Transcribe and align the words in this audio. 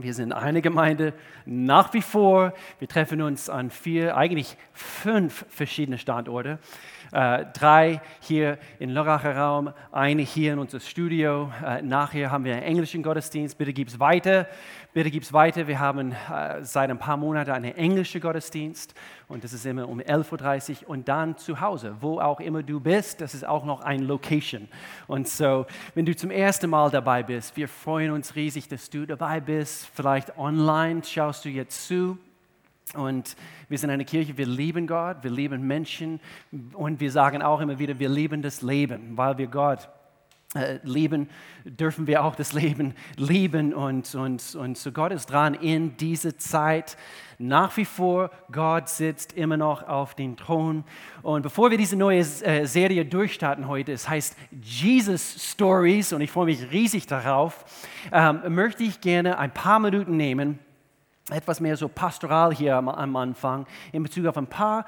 Wir 0.00 0.14
sind 0.14 0.32
eine 0.32 0.62
Gemeinde 0.62 1.12
nach 1.44 1.92
wie 1.92 2.02
vor. 2.02 2.54
Wir 2.78 2.86
treffen 2.86 3.20
uns 3.20 3.50
an 3.50 3.68
vier, 3.68 4.16
eigentlich 4.16 4.56
fünf 4.72 5.44
verschiedene 5.48 5.98
Standorte. 5.98 6.60
Äh, 7.10 7.46
drei 7.54 8.02
hier 8.20 8.58
im 8.78 8.90
Loracher 8.90 9.34
Raum, 9.34 9.72
eine 9.92 10.22
hier 10.22 10.52
in 10.52 10.58
unserem 10.58 10.80
Studio. 10.80 11.50
Äh, 11.64 11.80
nachher 11.80 12.30
haben 12.30 12.44
wir 12.44 12.52
einen 12.52 12.64
englischen 12.64 13.02
Gottesdienst. 13.02 13.56
Bitte 13.56 13.72
gib 13.72 13.88
es 13.88 13.98
weiter. 13.98 14.46
Bitte 14.92 15.10
gib 15.10 15.22
es 15.22 15.32
weiter. 15.32 15.66
Wir 15.66 15.78
haben 15.80 16.12
äh, 16.12 16.62
seit 16.62 16.90
ein 16.90 16.98
paar 16.98 17.16
Monaten 17.16 17.50
einen 17.50 17.74
englischen 17.76 18.20
Gottesdienst 18.20 18.94
und 19.28 19.42
das 19.42 19.52
ist 19.52 19.64
immer 19.64 19.88
um 19.88 20.00
11.30 20.00 20.82
Uhr 20.82 20.90
und 20.90 21.08
dann 21.08 21.36
zu 21.38 21.60
Hause, 21.60 21.96
wo 22.00 22.20
auch 22.20 22.40
immer 22.40 22.62
du 22.62 22.80
bist, 22.80 23.20
das 23.20 23.34
ist 23.34 23.46
auch 23.46 23.64
noch 23.64 23.80
ein 23.80 24.00
Location. 24.02 24.68
Und 25.06 25.28
so, 25.28 25.66
wenn 25.94 26.04
du 26.04 26.14
zum 26.14 26.30
ersten 26.30 26.68
Mal 26.68 26.90
dabei 26.90 27.22
bist, 27.22 27.56
wir 27.56 27.68
freuen 27.68 28.10
uns 28.10 28.34
riesig, 28.34 28.68
dass 28.68 28.90
du 28.90 29.06
dabei 29.06 29.40
bist. 29.40 29.88
Vielleicht 29.94 30.36
online 30.36 31.02
schaust 31.04 31.44
du 31.44 31.48
jetzt 31.48 31.86
zu. 31.86 32.18
Und 32.94 33.36
wir 33.68 33.78
sind 33.78 33.90
eine 33.90 34.04
Kirche, 34.04 34.36
wir 34.36 34.46
lieben 34.46 34.86
Gott, 34.86 35.18
wir 35.22 35.30
lieben 35.30 35.66
Menschen 35.66 36.20
und 36.72 37.00
wir 37.00 37.10
sagen 37.10 37.42
auch 37.42 37.60
immer 37.60 37.78
wieder, 37.78 37.98
wir 37.98 38.08
lieben 38.08 38.42
das 38.42 38.62
Leben, 38.62 39.16
weil 39.16 39.38
wir 39.38 39.46
Gott 39.46 39.88
äh, 40.54 40.78
lieben, 40.82 41.28
dürfen 41.64 42.06
wir 42.06 42.24
auch 42.24 42.34
das 42.34 42.54
Leben 42.54 42.94
lieben. 43.16 43.74
Und, 43.74 44.14
und, 44.14 44.54
und 44.54 44.78
so 44.78 44.92
Gott 44.92 45.12
ist 45.12 45.26
dran 45.26 45.52
in 45.52 45.98
diese 45.98 46.38
Zeit. 46.38 46.96
Nach 47.36 47.76
wie 47.76 47.84
vor, 47.84 48.30
Gott 48.50 48.88
sitzt 48.88 49.34
immer 49.34 49.58
noch 49.58 49.86
auf 49.86 50.14
dem 50.14 50.38
Thron. 50.38 50.84
Und 51.20 51.42
bevor 51.42 51.70
wir 51.70 51.76
diese 51.76 51.96
neue 51.96 52.20
äh, 52.20 52.64
Serie 52.64 53.04
durchstarten 53.04 53.68
heute, 53.68 53.92
es 53.92 54.08
heißt 54.08 54.36
Jesus 54.62 55.52
Stories 55.52 56.14
und 56.14 56.22
ich 56.22 56.30
freue 56.30 56.46
mich 56.46 56.70
riesig 56.70 57.06
darauf, 57.06 57.66
ähm, 58.10 58.40
möchte 58.48 58.84
ich 58.84 59.02
gerne 59.02 59.38
ein 59.38 59.52
paar 59.52 59.80
Minuten 59.80 60.16
nehmen, 60.16 60.58
etwas 61.30 61.60
mehr 61.60 61.76
so 61.76 61.88
pastoral 61.88 62.54
hier 62.54 62.76
am, 62.76 63.16
Anfang, 63.16 63.66
in 63.92 64.02
Bezug 64.02 64.26
auf 64.26 64.36
ein 64.36 64.46
paar 64.46 64.84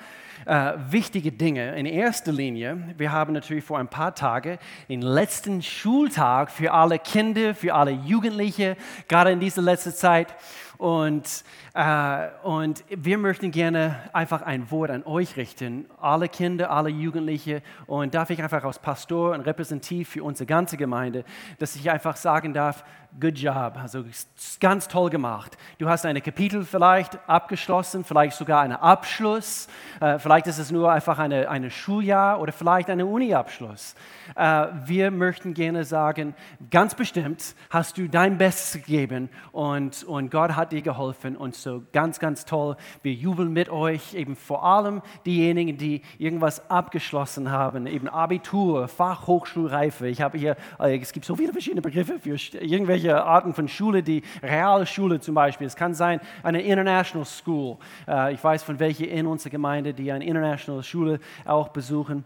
äh, 0.47 0.73
wichtige 0.91 1.33
Dinge. 1.33 1.77
In 1.77 1.87
erster 1.87 2.33
Linie, 2.33 2.95
wir 2.97 3.13
haben 3.13 3.33
natürlich 3.33 3.65
vor 3.65 3.79
ein 3.79 3.89
paar 3.89 4.15
Tagen 4.15 4.59
den 4.89 5.03
letzten 5.03 5.63
Schultag 5.63 6.51
für 6.51 6.73
alle 6.73 6.99
Kinder, 6.99 7.55
für 7.55 7.75
alle 7.75 7.91
Jugendliche, 7.91 8.77
gerade 9.09 9.33
in 9.33 9.41
dieser 9.41 9.63
letzten 9.63 9.93
Zeit. 9.93 10.35
Und, 10.81 11.45
äh, 11.75 12.29
und 12.43 12.85
wir 12.89 13.19
möchten 13.19 13.51
gerne 13.51 13.97
einfach 14.15 14.41
ein 14.41 14.71
Wort 14.71 14.91
an 14.91 15.03
euch 15.05 15.37
richten, 15.37 15.85
alle 16.01 16.27
Kinder, 16.27 16.71
alle 16.71 16.89
Jugendliche. 16.89 17.61
Und 17.87 18.15
darf 18.15 18.31
ich 18.31 18.43
einfach 18.43 18.65
als 18.65 18.79
Pastor 18.79 19.35
und 19.35 19.43
repräsentativ 19.43 20.09
für 20.09 20.25
unsere 20.25 20.47
ganze 20.47 20.79
Gemeinde, 20.79 21.25
dass 21.59 21.77
ich 21.77 21.91
einfach 21.91 22.17
sagen 22.17 22.55
darf, 22.55 22.83
good 23.19 23.37
job, 23.37 23.77
also 23.77 24.05
ganz 24.59 24.89
toll 24.89 25.11
gemacht. 25.11 25.59
Du 25.79 25.89
hast 25.89 26.07
eine 26.07 26.21
Kapitel 26.21 26.65
vielleicht 26.65 27.19
abgeschlossen, 27.29 28.05
vielleicht 28.05 28.37
sogar 28.37 28.63
einen 28.63 28.75
Abschluss, 28.77 29.69
äh, 30.01 30.19
vielleicht 30.19 30.30
ist 30.39 30.59
es 30.59 30.71
nur 30.71 30.93
einfach 30.93 31.19
ein 31.19 31.33
eine 31.33 31.71
Schuljahr 31.71 32.41
oder 32.41 32.53
vielleicht 32.53 32.89
ein 32.91 33.03
Uni-Abschluss. 33.03 33.95
Äh, 34.37 34.67
wir 34.85 35.11
möchten 35.11 35.55
gerne 35.55 35.85
sagen, 35.85 36.35
ganz 36.71 36.95
bestimmt 36.95 37.55
hast 37.69 37.99
du 37.99 38.09
dein 38.09 38.39
Bestes 38.39 38.83
gegeben 38.83 39.29
und, 39.53 40.05
und 40.05 40.31
Gott 40.31 40.57
hat 40.57 40.73
dir 40.73 40.83
geholfen 40.83 41.37
und 41.37 41.55
so 41.55 41.83
ganz, 41.93 42.19
ganz 42.19 42.45
toll. 42.45 42.77
Wir 43.03 43.13
jubeln 43.13 43.53
mit 43.53 43.69
euch, 43.71 44.15
eben 44.15 44.37
vor 44.37 44.65
allem 44.65 45.03
diejenigen, 45.27 45.77
die 45.79 46.03
irgendwas 46.19 46.71
abgeschlossen 46.71 47.51
haben, 47.51 47.87
eben 47.87 48.09
Abitur, 48.09 48.89
Fachhochschulreife. 48.89 50.07
Ich 50.07 50.23
habe 50.23 50.39
hier, 50.39 50.57
äh, 50.79 50.99
es 50.99 51.13
gibt 51.13 51.27
so 51.27 51.37
viele 51.37 51.53
verschiedene 51.53 51.83
Begriffe 51.83 52.19
für 52.19 52.37
irgendwelche 52.61 53.23
Arten 53.23 53.55
von 53.55 53.69
Schule, 53.69 54.03
die 54.03 54.23
Realschule 54.43 55.21
zum 55.21 55.35
Beispiel. 55.35 55.67
Es 55.67 55.77
kann 55.77 55.95
sein 55.95 56.21
eine 56.43 56.63
International 56.63 57.27
School. 57.27 57.79
Äh, 58.07 58.35
ich 58.35 58.45
weiß 58.45 58.63
von 58.63 58.79
welchen 58.79 59.07
in 59.07 59.27
unserer 59.27 59.51
Gemeinde, 59.51 59.93
die 59.95 60.20
eine 60.21 60.29
International 60.29 60.83
Schule 60.83 61.21
auch 61.45 61.69
besuchen. 61.69 62.25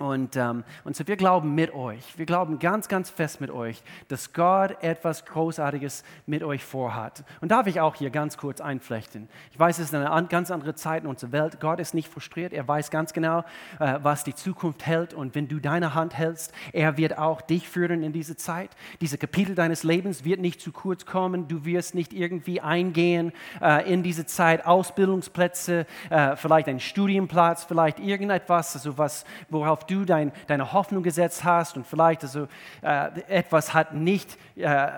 Und, 0.00 0.34
ähm, 0.36 0.64
und 0.84 0.96
so 0.96 1.06
wir 1.06 1.16
glauben 1.18 1.54
mit 1.54 1.74
euch, 1.74 2.16
wir 2.16 2.24
glauben 2.24 2.58
ganz, 2.58 2.88
ganz 2.88 3.10
fest 3.10 3.42
mit 3.42 3.50
euch, 3.50 3.82
dass 4.08 4.32
Gott 4.32 4.82
etwas 4.82 5.26
Großartiges 5.26 6.04
mit 6.24 6.42
euch 6.42 6.64
vorhat. 6.64 7.22
Und 7.42 7.50
darf 7.50 7.66
ich 7.66 7.80
auch 7.80 7.96
hier 7.96 8.08
ganz 8.08 8.38
kurz 8.38 8.62
einflechten. 8.62 9.28
Ich 9.52 9.58
weiß, 9.58 9.78
es 9.78 9.92
ist 9.92 9.94
eine 9.94 10.26
ganz 10.28 10.50
andere 10.50 10.74
Zeit 10.74 11.02
in 11.02 11.08
unserer 11.10 11.32
Welt. 11.32 11.60
Gott 11.60 11.80
ist 11.80 11.92
nicht 11.92 12.08
frustriert, 12.08 12.54
er 12.54 12.66
weiß 12.66 12.90
ganz 12.90 13.12
genau, 13.12 13.44
äh, 13.78 13.98
was 14.02 14.24
die 14.24 14.34
Zukunft 14.34 14.86
hält. 14.86 15.12
Und 15.12 15.34
wenn 15.34 15.48
du 15.48 15.58
deine 15.58 15.92
Hand 15.92 16.16
hältst, 16.16 16.54
er 16.72 16.96
wird 16.96 17.18
auch 17.18 17.42
dich 17.42 17.68
führen 17.68 18.02
in 18.02 18.14
diese 18.14 18.36
Zeit. 18.36 18.70
Diese 19.02 19.18
Kapitel 19.18 19.54
deines 19.54 19.82
Lebens 19.82 20.24
wird 20.24 20.40
nicht 20.40 20.62
zu 20.62 20.72
kurz 20.72 21.04
kommen. 21.04 21.46
Du 21.46 21.66
wirst 21.66 21.94
nicht 21.94 22.14
irgendwie 22.14 22.62
eingehen 22.62 23.32
äh, 23.60 23.92
in 23.92 24.02
diese 24.02 24.24
Zeit. 24.24 24.64
Ausbildungsplätze, 24.64 25.84
äh, 26.08 26.36
vielleicht 26.36 26.68
ein 26.68 26.80
Studienplatz, 26.80 27.64
vielleicht 27.64 28.00
irgendetwas, 28.00 28.74
also 28.76 28.96
was, 28.96 29.26
worauf 29.50 29.89
du 29.90 30.04
dein, 30.04 30.32
deine 30.46 30.72
Hoffnung 30.72 31.02
gesetzt 31.02 31.44
hast 31.44 31.76
und 31.76 31.86
vielleicht 31.86 32.22
also, 32.22 32.48
äh, 32.82 33.08
etwas 33.28 33.74
hat 33.74 33.94
nicht 33.94 34.38
äh, 34.56 34.88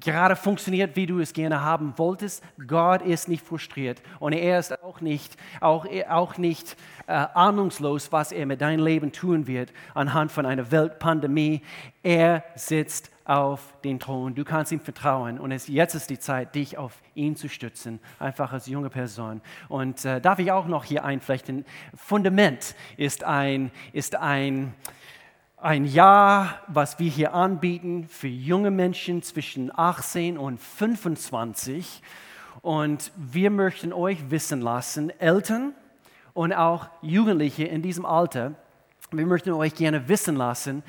gerade 0.00 0.36
funktioniert, 0.36 0.96
wie 0.96 1.06
du 1.06 1.20
es 1.20 1.32
gerne 1.32 1.62
haben 1.62 1.94
wolltest, 1.96 2.42
Gott 2.66 3.02
ist 3.02 3.28
nicht 3.28 3.44
frustriert 3.44 4.02
und 4.18 4.32
er 4.32 4.58
ist 4.58 4.82
auch 4.82 5.00
nicht, 5.00 5.36
auch, 5.60 5.86
auch 6.08 6.38
nicht 6.38 6.76
äh, 7.06 7.12
ahnungslos, 7.12 8.12
was 8.12 8.32
er 8.32 8.46
mit 8.46 8.60
deinem 8.60 8.84
Leben 8.84 9.12
tun 9.12 9.46
wird 9.46 9.72
anhand 9.94 10.32
von 10.32 10.46
einer 10.46 10.70
Weltpandemie. 10.70 11.62
Er 12.02 12.44
sitzt 12.54 13.10
auf 13.26 13.74
den 13.82 13.98
Thron. 13.98 14.34
Du 14.34 14.44
kannst 14.44 14.72
ihm 14.72 14.80
vertrauen 14.80 15.38
und 15.38 15.50
es, 15.50 15.66
jetzt 15.66 15.94
ist 15.94 16.10
die 16.10 16.18
Zeit, 16.18 16.54
dich 16.54 16.78
auf 16.78 17.02
ihn 17.14 17.34
zu 17.36 17.48
stützen, 17.48 18.00
einfach 18.18 18.52
als 18.52 18.66
junge 18.66 18.88
Person. 18.88 19.40
Und 19.68 20.04
äh, 20.04 20.20
darf 20.20 20.38
ich 20.38 20.52
auch 20.52 20.66
noch 20.66 20.84
hier 20.84 21.04
einflechten, 21.04 21.64
Fundament 21.94 22.76
ist 22.96 23.24
ein, 23.24 23.72
ist 23.92 24.14
ein, 24.14 24.74
ein 25.56 25.84
Jahr, 25.84 26.60
was 26.68 26.98
wir 26.98 27.10
hier 27.10 27.34
anbieten 27.34 28.06
für 28.08 28.28
junge 28.28 28.70
Menschen 28.70 29.22
zwischen 29.22 29.76
18 29.76 30.38
und 30.38 30.60
25. 30.60 32.02
Und 32.62 33.10
wir 33.16 33.50
möchten 33.50 33.92
euch 33.92 34.30
wissen 34.30 34.60
lassen, 34.60 35.10
Eltern 35.18 35.74
und 36.32 36.52
auch 36.52 36.88
Jugendliche 37.02 37.64
in 37.64 37.82
diesem 37.82 38.06
Alter, 38.06 38.54
wir 39.10 39.26
möchten 39.26 39.52
euch 39.52 39.74
gerne 39.74 40.08
wissen 40.08 40.36
lassen, 40.36 40.82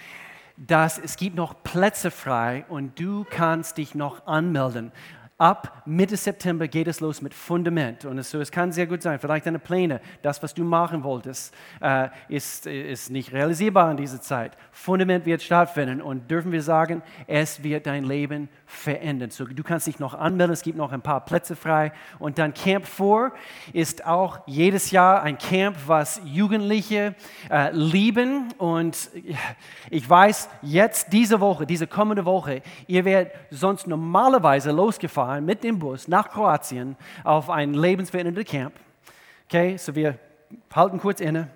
dass 0.58 0.98
es 0.98 1.18
gibt 1.18 1.36
noch 1.36 1.64
Plätze 1.64 2.10
frei 2.10 2.66
und 2.68 3.00
du 3.00 3.26
kannst 3.30 3.78
dich 3.78 3.94
noch 3.94 4.26
anmelden. 4.26 4.92
Ab 5.40 5.84
Mitte 5.86 6.18
September 6.18 6.68
geht 6.68 6.88
es 6.88 7.00
los 7.00 7.22
mit 7.22 7.32
Fundament. 7.32 8.06
Und 8.06 8.18
es, 8.18 8.32
so, 8.32 8.40
es 8.40 8.52
kann 8.52 8.72
sehr 8.72 8.88
gut 8.88 9.04
sein, 9.04 9.20
vielleicht 9.20 9.46
deine 9.46 9.60
Pläne, 9.60 10.02
das, 10.24 10.42
was 10.42 10.56
du 10.56 10.64
machen 10.64 11.04
wolltest, 11.04 11.54
äh, 11.80 12.10
ist, 12.28 12.66
ist 12.66 13.12
nicht 13.12 13.32
realisierbar 13.32 13.92
in 13.92 13.98
dieser 13.98 14.20
Zeit. 14.20 14.58
Fundament 14.72 15.28
wird 15.28 15.44
stattfinden 15.44 16.02
und 16.02 16.32
dürfen 16.32 16.52
wir 16.52 16.64
sagen, 16.64 17.04
es 17.28 17.62
wird 17.62 17.86
dein 17.86 18.04
Leben 18.04 18.50
verändern. 18.66 19.30
So, 19.30 19.46
du 19.46 19.62
kannst 19.62 19.86
dich 19.86 20.00
noch 20.00 20.16
anmelden, 20.16 20.54
es 20.54 20.64
gibt 20.64 20.76
noch 20.76 20.92
ein 20.92 21.04
paar 21.04 21.24
Plätze 21.24 21.56
frei. 21.56 21.92
Und 22.18 22.40
dann 22.40 22.56
Camp 22.56 22.88
4 22.88 23.32
ist 23.74 24.08
auch 24.08 24.40
jedes 24.48 24.90
Jahr 24.90 25.22
ein 25.22 25.38
Camp, 25.38 25.78
was 25.86 26.20
Jugendliche 26.26 27.14
äh, 27.52 27.72
lieben. 27.74 28.52
Und 28.58 29.12
ich 29.92 30.10
weiß, 30.10 30.50
jetzt 30.64 31.14
diese 31.14 31.40
Woche, 31.40 31.68
diese 31.68 31.86
kommende 31.86 32.26
Woche, 32.26 32.64
ihr 32.88 33.06
werdet 33.06 33.34
sonst 33.52 33.86
normalerweise 33.86 34.72
losgefahren 34.72 35.27
fahren 35.28 35.44
mit 35.44 35.62
dem 35.66 35.78
Bus 35.78 36.08
nach 36.08 36.30
Kroatien 36.30 36.96
auf 37.26 37.50
ein 37.50 37.74
lebensveränderndes 37.74 38.46
Camp. 38.46 38.74
Okay, 39.48 39.76
so 39.76 39.94
wir 39.94 40.18
halten 40.74 41.00
kurz 41.00 41.20
inne. 41.20 41.50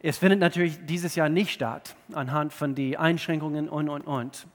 Es 0.00 0.18
findet 0.18 0.40
natürlich 0.40 0.84
dieses 0.84 1.14
Jahr 1.14 1.30
nicht 1.30 1.50
statt, 1.50 1.96
anhand 2.12 2.52
von 2.52 2.74
den 2.74 2.96
Einschränkungen 2.96 3.70
und, 3.70 3.88
und, 3.88 4.02
und. 4.02 4.46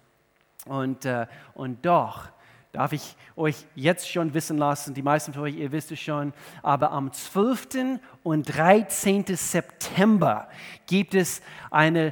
Und, 0.67 1.05
äh, 1.05 1.25
und 1.55 1.83
doch 1.83 2.27
darf 2.73 2.93
ich 2.93 3.15
euch 3.35 3.65
jetzt 3.73 4.07
schon 4.07 4.35
wissen 4.35 4.59
lassen, 4.59 4.93
die 4.93 5.01
meisten 5.01 5.33
von 5.33 5.43
euch, 5.43 5.55
ihr 5.55 5.71
wisst 5.71 5.91
es 5.91 5.99
schon, 5.99 6.31
aber 6.61 6.91
am 6.91 7.11
12. 7.11 7.99
und 8.27 8.43
13. 8.43 9.23
September 9.37 10.49
gibt 10.85 11.15
es 11.15 11.41
eine 11.71 12.07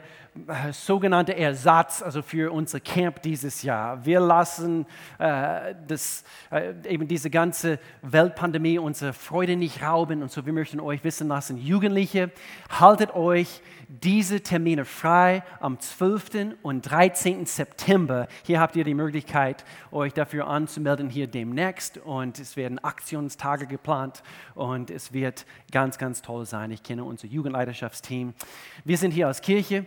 äh, 0.48 0.74
sogenannte 0.74 1.36
Ersatz, 1.36 2.02
also 2.02 2.22
für 2.22 2.54
unser 2.54 2.82
Camp 2.82 3.22
dieses 3.22 3.64
Jahr. 3.64 4.06
Wir 4.06 4.20
lassen 4.20 4.86
äh, 5.18 5.76
das, 5.88 6.24
äh, 6.52 6.74
eben 6.88 7.08
diese 7.08 7.30
ganze 7.30 7.80
Weltpandemie 8.02 8.78
unsere 8.78 9.12
Freude 9.12 9.58
nicht 9.58 9.82
rauben 9.82 10.22
und 10.22 10.32
so 10.32 10.46
wir 10.46 10.54
möchten 10.54 10.80
euch 10.80 11.04
wissen 11.04 11.28
lassen, 11.28 11.58
Jugendliche, 11.58 12.32
haltet 12.70 13.14
euch 13.14 13.62
diese 13.88 14.42
Termine 14.42 14.86
frei 14.86 15.44
am 15.60 15.80
12. 15.80 16.56
und 16.64 16.82
13. 16.82 17.46
September. 17.46 18.28
Hier 18.44 18.60
habt 18.60 18.76
ihr 18.76 18.84
die 18.84 18.94
Möglichkeit, 18.94 19.64
euch 19.92 20.14
dafür 20.14 20.48
anzumelden 20.48 21.10
hier 21.10 21.28
demnächst 21.28 21.98
und 21.98 22.40
es 22.40 22.58
werden 22.58 22.80
Aktionstage 22.84 23.68
geplant 23.68 24.24
und 24.54 24.90
es 24.90 25.14
wird 25.14 25.46
ganz, 25.72 25.98
ganz 25.98 26.05
toll 26.14 26.46
sein. 26.46 26.72
Ich 26.72 26.84
kenne 26.84 27.04
unser 27.04 27.28
Jugendleiterschaftsteam. 27.28 28.34
Wir 28.84 28.98
sind 28.98 29.12
hier 29.12 29.28
als 29.28 29.42
Kirche 29.42 29.86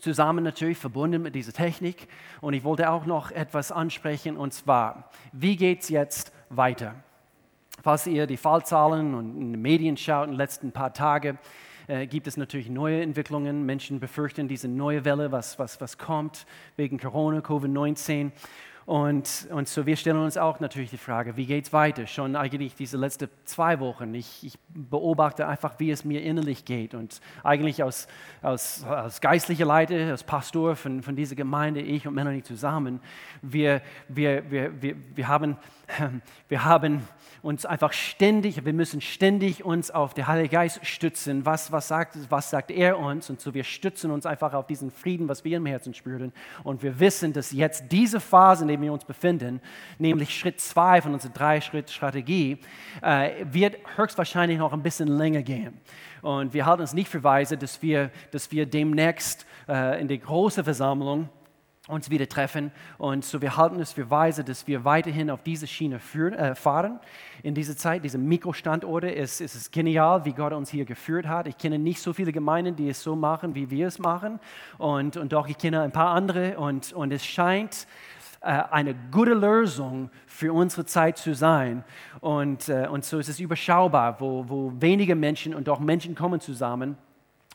zusammen 0.00 0.44
natürlich 0.44 0.78
verbunden 0.78 1.22
mit 1.22 1.34
dieser 1.34 1.52
Technik. 1.52 2.08
Und 2.40 2.54
ich 2.54 2.64
wollte 2.64 2.90
auch 2.90 3.06
noch 3.06 3.30
etwas 3.30 3.72
ansprechen, 3.72 4.36
und 4.36 4.52
zwar, 4.52 5.10
wie 5.32 5.56
geht 5.56 5.82
es 5.82 5.88
jetzt 5.88 6.32
weiter? 6.48 6.94
Falls 7.82 8.06
ihr 8.06 8.26
die 8.26 8.36
Fallzahlen 8.36 9.14
und 9.14 9.36
in 9.40 9.52
den 9.52 9.62
Medien 9.62 9.96
schaut 9.96 10.24
in 10.24 10.32
den 10.32 10.36
letzten 10.36 10.72
paar 10.72 10.92
Tagen, 10.92 11.38
äh, 11.86 12.06
gibt 12.06 12.26
es 12.26 12.36
natürlich 12.36 12.68
neue 12.68 13.00
Entwicklungen. 13.02 13.64
Menschen 13.64 14.00
befürchten 14.00 14.48
diese 14.48 14.68
neue 14.68 15.04
Welle, 15.04 15.32
was, 15.32 15.58
was, 15.58 15.80
was 15.80 15.98
kommt 15.98 16.46
wegen 16.76 16.98
Corona, 16.98 17.38
Covid-19. 17.38 18.32
Und, 18.90 19.46
und 19.52 19.68
so, 19.68 19.86
wir 19.86 19.94
stellen 19.94 20.18
uns 20.18 20.36
auch 20.36 20.58
natürlich 20.58 20.90
die 20.90 20.96
Frage, 20.96 21.36
wie 21.36 21.46
geht 21.46 21.66
es 21.66 21.72
weiter? 21.72 22.08
Schon 22.08 22.34
eigentlich 22.34 22.74
diese 22.74 22.96
letzten 22.96 23.28
zwei 23.44 23.78
Wochen. 23.78 24.12
Ich, 24.16 24.44
ich, 24.44 24.58
beobachte 24.66 25.46
einfach, 25.46 25.74
wie 25.78 25.92
es 25.92 26.04
mir 26.04 26.24
innerlich 26.24 26.64
geht. 26.64 26.94
Und 26.94 27.20
eigentlich 27.44 27.84
als, 27.84 28.08
als, 28.42 28.82
als 28.82 29.20
geistlicher 29.20 29.64
Leiter, 29.64 29.94
als 29.94 30.24
Pastor 30.24 30.74
von, 30.74 31.04
von 31.04 31.14
dieser 31.14 31.36
Gemeinde, 31.36 31.80
ich 31.80 32.08
und 32.08 32.14
Melanie 32.14 32.42
zusammen, 32.42 32.98
wir, 33.42 33.80
wir, 34.08 34.50
wir, 34.50 34.82
wir, 34.82 34.96
wir, 35.14 35.28
haben, 35.28 35.56
wir 36.48 36.64
haben 36.64 37.06
uns 37.42 37.64
einfach 37.64 37.92
ständig, 37.92 38.64
wir 38.64 38.72
müssen 38.72 39.00
ständig 39.00 39.64
uns 39.64 39.90
auf 39.90 40.12
den 40.14 40.26
Heiligen 40.26 40.50
Geist 40.50 40.84
stützen. 40.84 41.46
Was, 41.46 41.72
was, 41.72 41.88
sagt, 41.88 42.16
was 42.28 42.50
sagt 42.50 42.70
er 42.70 42.98
uns? 42.98 43.30
Und 43.30 43.40
so 43.40 43.54
wir 43.54 43.64
stützen 43.64 44.10
uns 44.10 44.26
einfach 44.26 44.52
auf 44.52 44.66
diesen 44.66 44.90
Frieden, 44.90 45.28
was 45.28 45.44
wir 45.44 45.56
im 45.56 45.66
Herzen 45.66 45.94
spüren. 45.94 46.32
Und 46.64 46.82
wir 46.82 47.00
wissen, 47.00 47.32
dass 47.32 47.52
jetzt 47.52 47.84
diese 47.90 48.20
Phase, 48.20 48.64
in 48.64 48.68
der 48.68 48.80
wir 48.80 48.92
uns 48.92 49.04
befinden, 49.04 49.60
nämlich 49.98 50.36
Schritt 50.38 50.60
zwei 50.60 51.00
von 51.00 51.14
unserer 51.14 51.32
Drei-Schritt-Strategie, 51.32 52.58
äh, 53.02 53.30
wird 53.44 53.76
höchstwahrscheinlich 53.96 54.58
noch 54.58 54.72
ein 54.72 54.82
bisschen 54.82 55.08
länger 55.08 55.42
gehen. 55.42 55.80
Und 56.22 56.52
wir 56.52 56.66
halten 56.66 56.82
es 56.82 56.92
nicht 56.92 57.08
für 57.08 57.24
weise, 57.24 57.56
dass 57.56 57.80
wir, 57.80 58.10
dass 58.30 58.52
wir 58.52 58.66
demnächst 58.66 59.46
äh, 59.68 60.00
in 60.00 60.08
der 60.08 60.18
großen 60.18 60.64
Versammlung 60.64 61.30
uns 61.90 62.10
wieder 62.10 62.28
treffen. 62.28 62.72
Und 62.98 63.24
so 63.24 63.42
wir 63.42 63.56
halten 63.56 63.80
es 63.80 63.92
für 63.92 64.10
weise, 64.10 64.44
dass 64.44 64.66
wir 64.66 64.84
weiterhin 64.84 65.30
auf 65.30 65.42
diese 65.42 65.66
Schiene 65.66 65.98
führen, 65.98 66.34
äh, 66.34 66.54
fahren 66.54 67.00
in 67.42 67.54
dieser 67.54 67.76
Zeit. 67.76 68.04
Diese 68.04 68.18
Mikrostandorte, 68.18 69.14
es, 69.14 69.40
es 69.40 69.54
ist 69.54 69.72
genial, 69.72 70.24
wie 70.24 70.32
Gott 70.32 70.52
uns 70.52 70.70
hier 70.70 70.84
geführt 70.84 71.26
hat. 71.26 71.46
Ich 71.46 71.58
kenne 71.58 71.78
nicht 71.78 72.00
so 72.00 72.12
viele 72.12 72.32
Gemeinden, 72.32 72.76
die 72.76 72.88
es 72.88 73.02
so 73.02 73.16
machen, 73.16 73.54
wie 73.54 73.70
wir 73.70 73.86
es 73.86 73.98
machen. 73.98 74.40
Und, 74.78 75.16
und 75.16 75.32
doch, 75.32 75.48
ich 75.48 75.58
kenne 75.58 75.82
ein 75.82 75.92
paar 75.92 76.10
andere. 76.10 76.58
Und, 76.58 76.92
und 76.92 77.12
es 77.12 77.24
scheint 77.24 77.86
äh, 78.40 78.62
eine 78.70 78.94
gute 79.10 79.34
Lösung 79.34 80.10
für 80.26 80.52
unsere 80.52 80.86
Zeit 80.86 81.18
zu 81.18 81.34
sein. 81.34 81.84
Und, 82.20 82.68
äh, 82.68 82.88
und 82.90 83.04
so 83.04 83.18
ist 83.18 83.28
es 83.28 83.40
überschaubar, 83.40 84.20
wo, 84.20 84.48
wo 84.48 84.72
wenige 84.76 85.14
Menschen 85.14 85.54
und 85.54 85.68
doch 85.68 85.80
Menschen 85.80 86.14
kommen 86.14 86.40
zusammen 86.40 86.96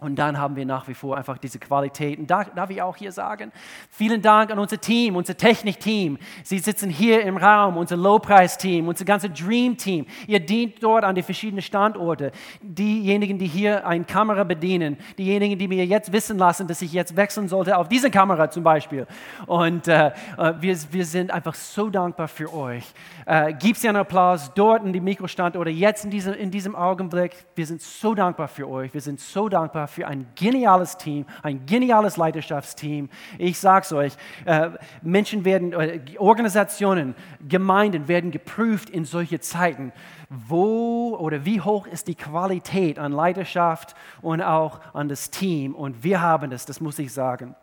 und 0.02 0.18
dann 0.18 0.38
haben 0.38 0.58
wir 0.58 0.66
nach 0.66 0.90
wie 0.90 0.94
vor 0.94 1.16
einfach 1.16 1.38
diese 1.38 1.58
Qualitäten. 1.58 2.28
Da, 2.28 2.44
darf 2.44 2.70
ich 2.70 2.82
auch 2.82 2.98
hier 2.98 3.14
sagen, 3.14 3.54
vielen 3.90 4.22
Dank 4.22 4.52
an 4.52 4.60
unser 4.60 4.78
Team, 4.78 5.16
unser 5.16 5.38
Technikteam. 5.38 6.18
Sie 6.44 6.60
sitzen 6.60 6.90
hier 6.90 7.22
im 7.22 7.38
Raum, 7.38 7.78
unser 7.78 7.96
Low-Price-Team, 7.96 8.90
unser 8.90 9.06
ganzes 9.06 9.32
Dream-Team. 9.32 10.06
Ihr 10.28 10.42
dient 10.42 10.84
dort 10.84 11.06
an 11.06 11.16
die 11.16 11.24
verschiedenen 11.24 11.62
Standorte. 11.62 12.34
Diejenigen, 12.62 13.40
die 13.40 13.48
hier 13.48 13.88
eine 13.88 14.04
Kamera 14.04 14.44
bedienen, 14.44 14.98
diejenigen, 15.18 15.58
die 15.58 15.70
mir 15.70 15.86
jetzt 15.86 16.12
wissen 16.12 16.38
lassen, 16.38 16.68
dass 16.68 16.82
ich 16.82 16.92
jetzt 16.92 17.16
wechseln 17.16 17.48
sollte 17.48 17.78
auf 17.78 17.88
diese 17.88 18.12
Kamera 18.12 18.50
zum 18.50 18.64
Beispiel. 18.64 19.08
Und 19.48 19.88
äh, 19.88 20.08
äh 20.38 20.56
wir, 20.60 20.78
wir 20.92 21.06
sind 21.06 21.32
einfach 21.32 21.56
so 21.56 21.90
dankbar 21.90 22.28
für 22.28 22.54
euch. 22.54 22.84
Äh, 23.26 23.54
Gibt 23.54 23.78
es 23.78 23.86
einen 23.86 23.96
Applaus 23.96 24.52
dort 24.56 24.84
in 24.84 24.92
die 24.92 25.00
Mikrostandorte, 25.00 25.70
jetzt 25.70 26.04
in 26.04 26.12
diesem, 26.12 26.34
in 26.34 26.52
diesem 26.52 26.76
Augenblick. 26.76 27.46
Wir 27.56 27.66
sind 27.66 27.82
so 27.82 28.14
dankbar 28.14 28.50
für 28.50 28.68
euch. 28.68 28.94
Wir 28.94 29.00
sind 29.00 29.22
so 29.22 29.48
dankbar 29.48 29.85
für 29.88 30.08
ein 30.08 30.28
geniales 30.36 30.98
Team, 30.98 31.26
ein 31.44 31.66
geniales 31.66 32.18
Leiterschaftsteam. 32.18 33.10
Ich 33.38 33.60
sage 33.60 33.86
es 33.86 33.94
euch, 33.94 34.14
äh, 34.46 34.70
Menschen 35.02 35.46
werden, 35.46 35.74
äh, 35.74 36.00
Organisationen, 36.18 37.16
Gemeinden 37.48 38.08
werden 38.08 38.32
geprüft 38.32 38.90
in 38.90 39.06
solche 39.06 39.40
Zeiten. 39.40 39.92
Wo 40.30 41.16
oder 41.18 41.46
wie 41.46 41.62
hoch 41.62 41.88
ist 41.88 42.08
die 42.08 42.16
Qualität 42.16 43.00
an 43.00 43.12
Leiterschaft 43.12 43.96
und 44.22 44.42
auch 44.42 44.80
an 44.94 45.10
das 45.10 45.30
Team? 45.30 45.76
Und 45.76 46.04
wir 46.04 46.22
haben 46.22 46.50
das, 46.52 46.66
das 46.66 46.82
muss 46.82 47.00
ich 47.00 47.14
sagen. 47.14 47.56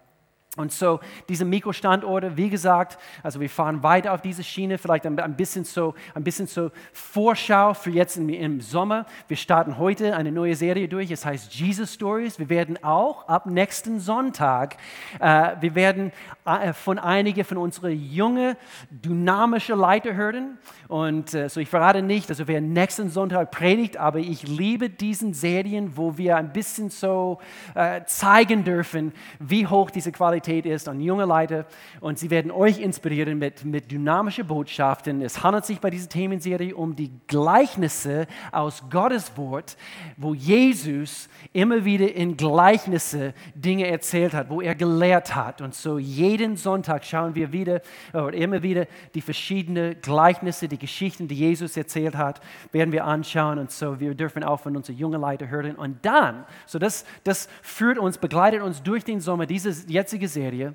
Und 0.59 0.71
so 0.71 1.01
diese 1.31 1.47
Mikrostandorte, 1.47 2.37
wie 2.37 2.51
gesagt, 2.51 2.99
also 3.23 3.41
wir 3.41 3.49
fahren 3.49 3.83
weiter 3.83 4.13
auf 4.13 4.21
diese 4.21 4.45
Schiene, 4.45 4.77
vielleicht 4.77 5.07
ein, 5.07 5.19
ein, 5.19 5.35
bisschen, 5.35 5.65
so, 5.65 5.95
ein 6.15 6.25
bisschen 6.25 6.47
so 6.47 6.71
Vorschau 6.93 7.73
für 7.73 7.89
jetzt 7.89 8.19
im, 8.19 8.29
im, 8.29 8.61
Sommer. 8.61 9.07
Wir 9.29 9.39
starten 9.39 9.79
heute 9.79 10.15
eine 10.15 10.31
neue 10.31 10.55
Serie 10.55 10.89
durch, 10.89 11.11
es 11.11 11.25
heißt 11.25 11.55
Jesus 11.55 11.95
Stories. 11.95 12.39
Wir 12.39 12.51
werden 12.51 12.85
auch 12.85 13.29
ab 13.29 13.47
nächsten 13.47 13.99
Sonntag, 13.99 14.77
äh, 15.21 15.53
wir 15.61 15.75
werden 15.75 16.13
äh, 16.45 16.75
von 16.75 16.99
einigen 16.99 17.45
von 17.45 17.57
unseren 17.57 17.99
jungen, 17.99 18.55
dynamischen 18.91 19.79
Leiter 19.79 20.13
hören. 20.13 20.59
Und 20.87 21.33
äh, 21.33 21.49
so 21.49 21.61
ich 21.61 21.71
verrate 21.71 22.03
nicht, 22.03 22.29
also 22.29 22.47
wer 22.47 22.61
nächsten 22.61 23.09
Sonntag 23.09 23.53
predigt, 23.53 23.97
aber 23.97 24.19
ich 24.19 24.47
liebe 24.47 24.91
diesen 24.91 25.33
Serien, 25.33 25.97
wo 25.97 26.19
wir 26.19 26.37
ein 26.37 26.53
bisschen 26.53 26.91
so 26.91 27.39
äh, 27.75 28.03
zeigen 28.05 28.65
dürfen, 28.65 29.15
wie 29.39 29.67
hoch 29.67 29.91
diese 29.91 30.13
Qualität 30.13 30.42
Qualität 30.43 30.67
ist 30.67 30.89
an 30.89 31.01
junge 31.01 31.25
Leute 31.25 31.67
und 32.01 32.19
sie 32.19 32.29
werden 32.29 32.51
euch 32.51 32.81
inspirieren 32.81 33.39
mit, 33.39 33.65
mit 33.65 33.91
dynamischen 33.93 34.45
Botschaften. 34.45 35.23
Es 35.23 35.45
handelt 35.45 35.65
sich 35.65 35.79
bei 35.79 35.89
dieser 35.89 36.09
Themenserie 36.09 36.75
um 36.75 36.97
die 36.97 37.13
Gleichnisse 37.29 38.27
aus 38.51 38.83
Gottes 38.91 39.37
Wort, 39.37 39.77
wo 40.17 40.35
Jesus 40.35 41.29
immer 41.53 41.85
wieder 41.85 42.13
in 42.13 42.37
Gleichnisse 42.37 43.35
Dinge 43.55 43.87
erzählt 43.87 44.35
hat, 44.35 44.51
wo 44.51 44.61
er 44.61 44.75
gelehrt 44.75 45.37
hat. 45.37 45.61
Und 45.61 45.75
so 45.75 45.99
jeden 45.99 46.57
Sonntag 46.57 47.05
schauen 47.05 47.37
wir 47.37 47.53
wieder 47.53 47.81
oder 48.13 48.35
immer 48.35 48.65
wieder 48.65 48.87
die 49.15 49.21
verschiedenen 49.21 50.01
Gleichnisse, 50.03 50.67
die 50.67 50.79
Geschichten, 50.79 51.29
die 51.29 51.37
Jesus 51.37 51.77
erzählt 51.77 52.17
hat, 52.17 52.41
werden 52.73 52.93
wir 52.93 53.05
anschauen. 53.05 53.59
Und 53.59 53.71
so 53.71 54.01
wir 54.01 54.15
dürfen 54.17 54.43
auch 54.43 54.59
von 54.59 54.77
unseren 54.77 54.97
jungen 54.97 55.21
Leuten 55.21 55.49
hören. 55.49 55.77
Und 55.77 56.05
dann, 56.05 56.45
so 56.67 56.81
das, 56.81 57.05
das 57.23 57.49
führt 57.63 57.99
uns, 57.99 58.19
begleitet 58.19 58.61
uns 58.63 58.83
durch 58.83 59.05
den 59.05 59.21
Sommer, 59.21 59.47
diese 59.47 59.71
jetzige 59.87 60.32
Serie. 60.33 60.75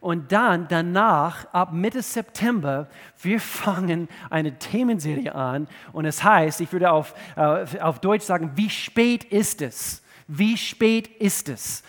Und 0.00 0.32
dann, 0.32 0.68
danach, 0.68 1.46
ab 1.52 1.72
Mitte 1.72 2.02
September, 2.02 2.88
wir 3.22 3.40
fangen 3.60 4.08
eine 4.28 4.58
Themenserie 4.58 5.34
an. 5.34 5.68
Und 5.92 6.04
es 6.04 6.22
heißt, 6.22 6.60
ich 6.60 6.72
würde 6.72 6.90
auf, 6.90 7.14
äh, 7.36 7.80
auf 7.80 8.00
Deutsch 8.00 8.24
sagen, 8.24 8.52
wie 8.54 8.70
spät 8.70 9.24
ist 9.24 9.62
es? 9.62 10.02
Wie 10.26 10.56
spät 10.56 11.06
ist 11.06 11.48
es? 11.48 11.82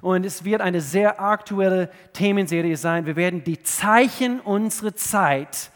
Und 0.00 0.26
es 0.26 0.44
wird 0.44 0.60
eine 0.60 0.80
sehr 0.80 1.20
aktuelle 1.20 1.90
Themenserie 2.12 2.76
sein. 2.76 3.06
Wir 3.06 3.16
werden 3.16 3.44
die 3.44 3.62
Zeichen 3.62 4.40
unserer 4.40 4.94
Zeit 4.96 5.70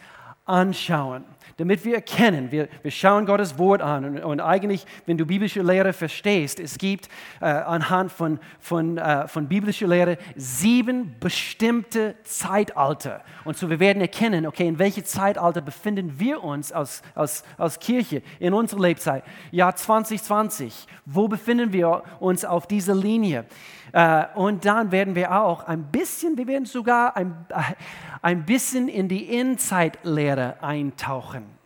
anschauen 0.44 1.24
damit 1.58 1.84
wir 1.86 1.94
erkennen, 1.94 2.50
wir, 2.50 2.68
wir 2.82 2.90
schauen 2.90 3.24
Gottes 3.24 3.58
Wort 3.58 3.80
an 3.80 4.04
und, 4.04 4.18
und, 4.18 4.40
eigentlich, 4.40 4.84
wenn 5.06 5.16
du 5.16 5.24
biblische 5.24 5.62
Lehre 5.62 5.94
verstehst, 5.94 6.60
es 6.60 6.76
gibt 6.76 7.08
äh, 7.40 7.46
anhand 7.46 8.12
von, 8.12 8.38
von, 8.60 8.98
äh, 8.98 9.26
von 9.26 9.48
biblischer 9.48 9.88
Lehre 9.88 10.18
sieben 10.36 11.16
bestimmte 11.18 12.14
Zeitalter. 12.24 13.24
Und 13.44 13.56
so 13.56 13.70
wir 13.70 13.80
werden 13.80 14.02
erkennen, 14.02 14.46
okay, 14.46 14.68
in 14.68 14.78
welchem 14.78 15.04
Zeitalter 15.06 15.62
befinden 15.62 16.20
wir 16.20 16.44
uns 16.44 16.72
als, 16.72 17.02
als, 17.14 17.42
als 17.56 17.78
Kirche 17.78 18.22
in 18.38 18.52
unserer 18.52 18.82
Lebzeit? 18.82 19.24
Jahr 19.50 19.74
2020, 19.74 20.86
wo 21.06 21.26
befinden 21.26 21.72
wir 21.72 22.02
uns 22.20 22.44
auf 22.44 22.66
dieser 22.66 22.94
Linie? 22.94 23.46
Äh, 23.92 24.24
und 24.34 24.64
dann 24.64 24.92
werden 24.92 25.14
wir 25.14 25.40
auch 25.40 25.64
ein 25.64 25.84
bisschen, 25.84 26.36
wir 26.36 26.46
werden 26.46 26.66
sogar 26.66 27.16
ein, 27.16 27.46
äh, 27.50 27.74
ein 28.22 28.44
bisschen 28.44 28.88
in 28.88 29.08
die 29.08 29.24
Insight-Lehre 29.38 30.62
eintauchen. 30.62 31.56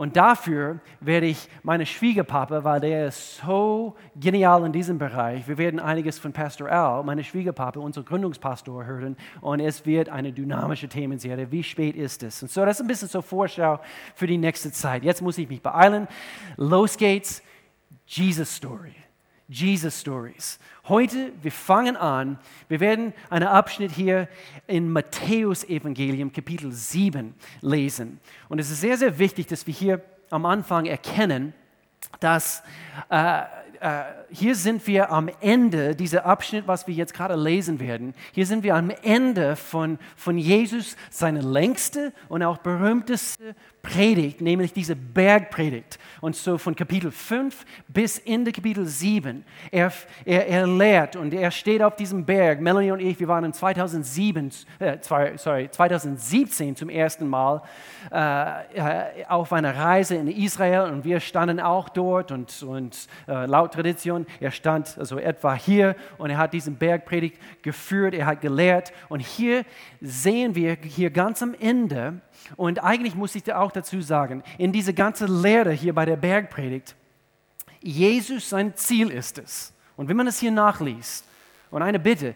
Und 0.00 0.16
dafür 0.16 0.80
werde 1.00 1.26
ich 1.26 1.46
meine 1.62 1.84
Schwiegerpapa, 1.84 2.64
weil 2.64 2.80
der 2.80 3.08
ist 3.08 3.36
so 3.36 3.96
genial 4.16 4.64
in 4.64 4.72
diesem 4.72 4.96
Bereich, 4.96 5.46
wir 5.46 5.58
werden 5.58 5.78
einiges 5.78 6.18
von 6.18 6.32
Pastor 6.32 6.70
Al, 6.70 7.04
meine 7.04 7.22
Schwiegerpapa, 7.22 7.78
unser 7.78 8.02
Gründungspastor, 8.02 8.86
hören. 8.86 9.14
Und 9.42 9.60
es 9.60 9.84
wird 9.84 10.08
eine 10.08 10.32
dynamische 10.32 10.88
Themenserie. 10.88 11.52
Wie 11.52 11.62
spät 11.62 11.96
ist 11.96 12.22
es? 12.22 12.42
Und 12.42 12.50
so, 12.50 12.64
das 12.64 12.78
ist 12.78 12.80
ein 12.80 12.86
bisschen 12.86 13.08
so 13.08 13.20
Vorschau 13.20 13.78
für 14.14 14.26
die 14.26 14.38
nächste 14.38 14.72
Zeit. 14.72 15.04
Jetzt 15.04 15.20
muss 15.20 15.36
ich 15.36 15.50
mich 15.50 15.60
beeilen. 15.60 16.08
Los 16.56 16.96
geht's. 16.96 17.42
Jesus 18.06 18.56
Story. 18.56 18.94
Jesus 19.50 20.00
Stories. 20.00 20.60
Heute, 20.86 21.32
wir 21.42 21.50
fangen 21.50 21.96
an, 21.96 22.38
wir 22.68 22.78
werden 22.78 23.12
einen 23.30 23.48
Abschnitt 23.48 23.90
hier 23.90 24.28
in 24.68 24.92
Matthäus 24.92 25.64
Evangelium 25.64 26.32
Kapitel 26.32 26.70
7 26.70 27.34
lesen. 27.60 28.20
Und 28.48 28.60
es 28.60 28.70
ist 28.70 28.80
sehr, 28.80 28.96
sehr 28.96 29.18
wichtig, 29.18 29.48
dass 29.48 29.66
wir 29.66 29.74
hier 29.74 30.04
am 30.30 30.46
Anfang 30.46 30.86
erkennen, 30.86 31.52
dass 32.20 32.62
äh, 33.08 33.42
äh, 33.80 34.02
hier 34.30 34.54
sind 34.54 34.86
wir 34.86 35.10
am 35.10 35.30
Ende, 35.40 35.96
dieser 35.96 36.26
Abschnitt, 36.26 36.68
was 36.68 36.86
wir 36.86 36.94
jetzt 36.94 37.14
gerade 37.14 37.34
lesen 37.34 37.80
werden, 37.80 38.14
hier 38.32 38.46
sind 38.46 38.62
wir 38.62 38.76
am 38.76 38.90
Ende 39.02 39.56
von, 39.56 39.98
von 40.16 40.36
Jesus, 40.36 40.96
seine 41.08 41.40
längste 41.40 42.12
und 42.28 42.42
auch 42.42 42.58
berühmteste 42.58 43.54
Predigt, 43.82 44.42
nämlich 44.42 44.74
diese 44.74 44.94
Bergpredigt. 44.94 45.98
Und 46.20 46.36
so 46.36 46.58
von 46.58 46.76
Kapitel 46.76 47.10
5 47.10 47.64
bis 47.88 48.18
Ende 48.18 48.52
Kapitel 48.52 48.84
7. 48.84 49.42
Er, 49.70 49.90
er, 50.26 50.46
er 50.46 50.66
lehrt 50.66 51.16
und 51.16 51.32
er 51.32 51.50
steht 51.50 51.82
auf 51.82 51.96
diesem 51.96 52.26
Berg. 52.26 52.60
Melanie 52.60 52.92
und 52.92 53.00
ich, 53.00 53.18
wir 53.18 53.28
waren 53.28 53.44
in 53.44 53.54
2007, 53.54 54.50
äh, 54.80 54.98
sorry, 55.00 55.70
2017 55.70 56.76
zum 56.76 56.90
ersten 56.90 57.26
Mal 57.26 57.62
äh, 58.10 59.24
auf 59.28 59.50
einer 59.54 59.74
Reise 59.74 60.16
in 60.16 60.28
Israel 60.28 60.92
und 60.92 61.04
wir 61.04 61.20
standen 61.20 61.58
auch 61.58 61.88
dort 61.88 62.32
und, 62.32 62.62
und 62.62 63.06
äh, 63.26 63.46
laut 63.46 63.69
Tradition, 63.70 64.26
er 64.40 64.50
stand 64.50 64.96
also 64.98 65.18
etwa 65.18 65.54
hier 65.54 65.96
und 66.18 66.30
er 66.30 66.38
hat 66.38 66.52
diesen 66.52 66.76
Bergpredigt 66.76 67.38
geführt, 67.62 68.14
er 68.14 68.26
hat 68.26 68.40
gelehrt. 68.40 68.92
Und 69.08 69.20
hier 69.20 69.64
sehen 70.00 70.54
wir 70.54 70.76
hier 70.82 71.10
ganz 71.10 71.42
am 71.42 71.54
Ende, 71.58 72.20
und 72.56 72.82
eigentlich 72.82 73.14
muss 73.14 73.34
ich 73.34 73.42
dir 73.42 73.58
auch 73.58 73.72
dazu 73.72 74.00
sagen, 74.00 74.42
in 74.58 74.72
diese 74.72 74.94
ganze 74.94 75.26
Lehre 75.26 75.72
hier 75.72 75.94
bei 75.94 76.04
der 76.04 76.16
Bergpredigt, 76.16 76.96
Jesus 77.82 78.48
sein 78.48 78.74
Ziel 78.76 79.10
ist 79.10 79.38
es. 79.38 79.72
Und 79.96 80.08
wenn 80.08 80.16
man 80.16 80.26
es 80.26 80.38
hier 80.38 80.50
nachliest, 80.50 81.24
und 81.70 81.82
eine 81.82 81.98
Bitte, 81.98 82.34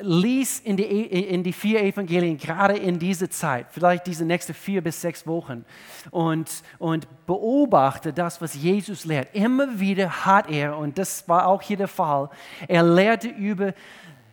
lies 0.00 0.60
in 0.60 0.76
die, 0.76 0.84
in 0.84 1.42
die 1.42 1.52
vier 1.52 1.82
Evangelien, 1.82 2.38
gerade 2.38 2.76
in 2.76 2.98
diese 2.98 3.28
Zeit, 3.28 3.66
vielleicht 3.70 4.06
diese 4.06 4.24
nächsten 4.24 4.54
vier 4.54 4.82
bis 4.82 5.00
sechs 5.00 5.26
Wochen, 5.26 5.64
und, 6.10 6.50
und 6.78 7.06
beobachte 7.26 8.12
das, 8.12 8.40
was 8.40 8.54
Jesus 8.54 9.04
lehrt. 9.04 9.34
Immer 9.34 9.78
wieder 9.78 10.24
hat 10.24 10.50
er, 10.50 10.76
und 10.76 10.98
das 10.98 11.28
war 11.28 11.46
auch 11.46 11.62
hier 11.62 11.76
der 11.76 11.88
Fall, 11.88 12.30
er 12.68 12.82
lehrte 12.82 13.28
über 13.28 13.74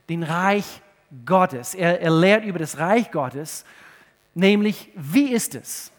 den 0.10 0.24
Reich 0.24 0.82
Gottes. 1.26 1.76
Er, 1.76 2.02
er 2.02 2.12
lehrt 2.12 2.46
über 2.46 2.60
das 2.60 2.78
Reich 2.78 3.12
Gottes 3.12 3.66
nämlich 4.38 4.90
wie 4.96 5.34
ist 5.34 5.56
es 5.56 5.92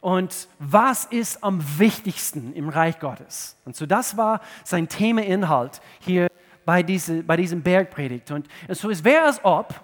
und 0.00 0.48
was 0.58 1.06
ist 1.06 1.42
am 1.42 1.64
wichtigsten 1.78 2.52
im 2.52 2.68
Reich 2.68 3.00
Gottes. 3.00 3.56
Und 3.64 3.74
so 3.74 3.86
das 3.86 4.16
war 4.16 4.40
sein 4.64 4.88
Themainhalt 4.88 5.80
hier 6.00 6.28
bei, 6.66 6.82
diese, 6.82 7.22
bei 7.22 7.36
diesem 7.36 7.62
Bergpredigt. 7.62 8.30
Und 8.30 8.48
so 8.68 8.90
es 8.90 9.02
wäre 9.02 9.24
als 9.24 9.42
ob, 9.42 9.74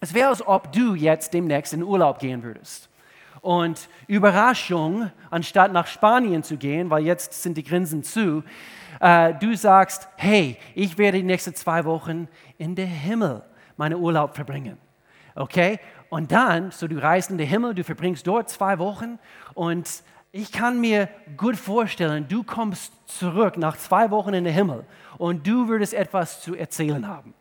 es 0.00 0.12
wäre 0.12 0.28
als 0.28 0.46
ob 0.46 0.70
du 0.72 0.94
jetzt 0.94 1.32
demnächst 1.32 1.72
in 1.72 1.82
Urlaub 1.82 2.18
gehen 2.18 2.42
würdest. 2.42 2.90
Und 3.40 3.88
Überraschung, 4.06 5.10
anstatt 5.30 5.72
nach 5.72 5.86
Spanien 5.86 6.42
zu 6.42 6.56
gehen, 6.56 6.90
weil 6.90 7.04
jetzt 7.04 7.42
sind 7.42 7.56
die 7.56 7.62
Grinsen 7.62 8.02
zu, 8.02 8.42
äh, 9.00 9.34
du 9.34 9.56
sagst, 9.56 10.08
hey, 10.16 10.58
ich 10.74 10.98
werde 10.98 11.18
die 11.18 11.24
nächsten 11.24 11.54
zwei 11.54 11.84
Wochen 11.84 12.28
in 12.58 12.74
den 12.74 12.88
Himmel 12.88 13.42
meinen 13.76 14.00
Urlaub 14.00 14.34
verbringen. 14.34 14.78
Okay? 15.34 15.78
Und 16.08 16.32
dann, 16.32 16.70
so 16.70 16.88
du 16.88 17.00
reist 17.00 17.30
in 17.30 17.38
den 17.38 17.48
Himmel, 17.48 17.74
du 17.74 17.84
verbringst 17.84 18.26
dort 18.26 18.48
zwei 18.48 18.78
Wochen 18.78 19.18
und 19.54 20.02
ich 20.36 20.50
kann 20.50 20.80
mir 20.80 21.08
gut 21.36 21.54
vorstellen, 21.54 22.26
du 22.28 22.42
kommst 22.42 22.92
zurück 23.06 23.56
nach 23.56 23.76
zwei 23.76 24.10
Wochen 24.10 24.34
in 24.34 24.42
den 24.42 24.52
Himmel 24.52 24.84
und 25.16 25.46
du 25.46 25.68
würdest 25.68 25.94
etwas 25.94 26.42
zu 26.42 26.56
erzählen 26.56 27.06
haben. 27.06 27.34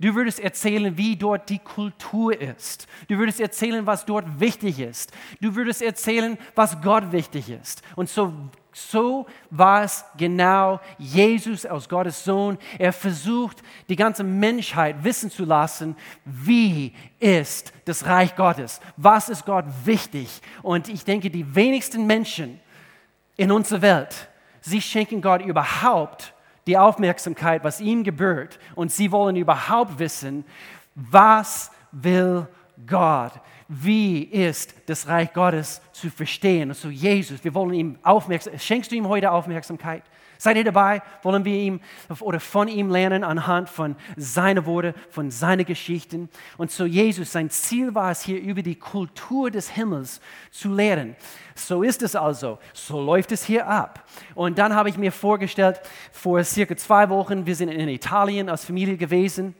Du 0.00 0.14
würdest 0.14 0.38
erzählen, 0.40 0.96
wie 0.96 1.16
dort 1.16 1.48
die 1.48 1.58
Kultur 1.58 2.40
ist. 2.40 2.86
Du 3.08 3.18
würdest 3.18 3.40
erzählen, 3.40 3.86
was 3.86 4.06
dort 4.06 4.40
wichtig 4.40 4.78
ist. 4.78 5.12
Du 5.40 5.56
würdest 5.56 5.82
erzählen, 5.82 6.38
was 6.54 6.80
Gott 6.80 7.10
wichtig 7.10 7.50
ist. 7.50 7.82
Und 7.96 8.08
so 8.08 8.32
so 8.78 9.26
war 9.50 9.82
es 9.82 10.04
genau 10.16 10.80
Jesus 10.98 11.66
als 11.66 11.88
Gottes 11.88 12.24
Sohn. 12.24 12.58
Er 12.78 12.92
versucht, 12.92 13.62
die 13.88 13.96
ganze 13.96 14.22
Menschheit 14.22 15.02
wissen 15.02 15.30
zu 15.30 15.44
lassen, 15.44 15.96
wie 16.24 16.92
ist 17.18 17.72
das 17.84 18.06
Reich 18.06 18.36
Gottes? 18.36 18.80
Was 18.96 19.28
ist 19.28 19.44
Gott 19.44 19.64
wichtig? 19.84 20.40
Und 20.62 20.88
ich 20.88 21.04
denke, 21.04 21.30
die 21.30 21.54
wenigsten 21.54 22.06
Menschen 22.06 22.60
in 23.36 23.50
unserer 23.50 23.82
Welt, 23.82 24.28
sie 24.60 24.80
schenken 24.80 25.20
Gott 25.20 25.42
überhaupt 25.42 26.34
die 26.68 26.78
Aufmerksamkeit, 26.78 27.64
was 27.64 27.80
ihm 27.80 28.04
gebührt. 28.04 28.60
Und 28.76 28.92
sie 28.92 29.10
wollen 29.10 29.34
überhaupt 29.34 29.98
wissen, 29.98 30.44
was 30.94 31.72
will 31.90 32.46
Gott? 32.86 33.32
wie 33.68 34.22
ist 34.22 34.74
das 34.86 35.06
Reich 35.08 35.32
Gottes 35.34 35.82
zu 35.92 36.08
verstehen. 36.10 36.70
Und 36.70 36.74
so 36.74 36.88
Jesus, 36.88 37.44
wir 37.44 37.52
wollen 37.52 37.74
ihm 37.74 37.98
aufmerksam, 38.02 38.58
schenkst 38.58 38.90
du 38.90 38.96
ihm 38.96 39.06
heute 39.06 39.30
Aufmerksamkeit? 39.30 40.02
Seid 40.38 40.56
ihr 40.56 40.64
dabei? 40.64 41.02
Wollen 41.22 41.44
wir 41.44 41.54
ihm 41.54 41.80
oder 42.20 42.38
von 42.38 42.68
ihm 42.68 42.90
lernen 42.90 43.24
anhand 43.24 43.68
von 43.68 43.96
seinen 44.16 44.64
Worten, 44.66 44.94
von 45.10 45.32
seinen 45.32 45.66
Geschichten? 45.66 46.28
Und 46.56 46.70
so 46.70 46.84
Jesus, 46.84 47.32
sein 47.32 47.50
Ziel 47.50 47.94
war 47.94 48.12
es 48.12 48.22
hier 48.22 48.40
über 48.40 48.62
die 48.62 48.76
Kultur 48.76 49.50
des 49.50 49.70
Himmels 49.70 50.20
zu 50.52 50.72
lehren. 50.72 51.16
So 51.56 51.82
ist 51.82 52.02
es 52.02 52.14
also. 52.14 52.58
So 52.72 53.00
läuft 53.00 53.32
es 53.32 53.44
hier 53.44 53.66
ab. 53.66 54.04
Und 54.36 54.58
dann 54.58 54.74
habe 54.76 54.88
ich 54.88 54.96
mir 54.96 55.10
vorgestellt, 55.10 55.80
vor 56.12 56.42
circa 56.44 56.76
zwei 56.76 57.08
Wochen, 57.08 57.44
wir 57.44 57.56
sind 57.56 57.68
in 57.68 57.88
Italien 57.88 58.48
als 58.48 58.64
Familie 58.64 58.96
gewesen. 58.96 59.54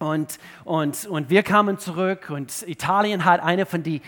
Und, 0.00 0.38
und, 0.64 1.06
und 1.06 1.28
wir 1.28 1.42
kamen 1.42 1.78
zurück 1.78 2.30
und 2.30 2.62
Italien 2.68 3.24
hat 3.24 3.42
eine 3.42 3.66
von 3.66 3.82
den, 3.82 4.00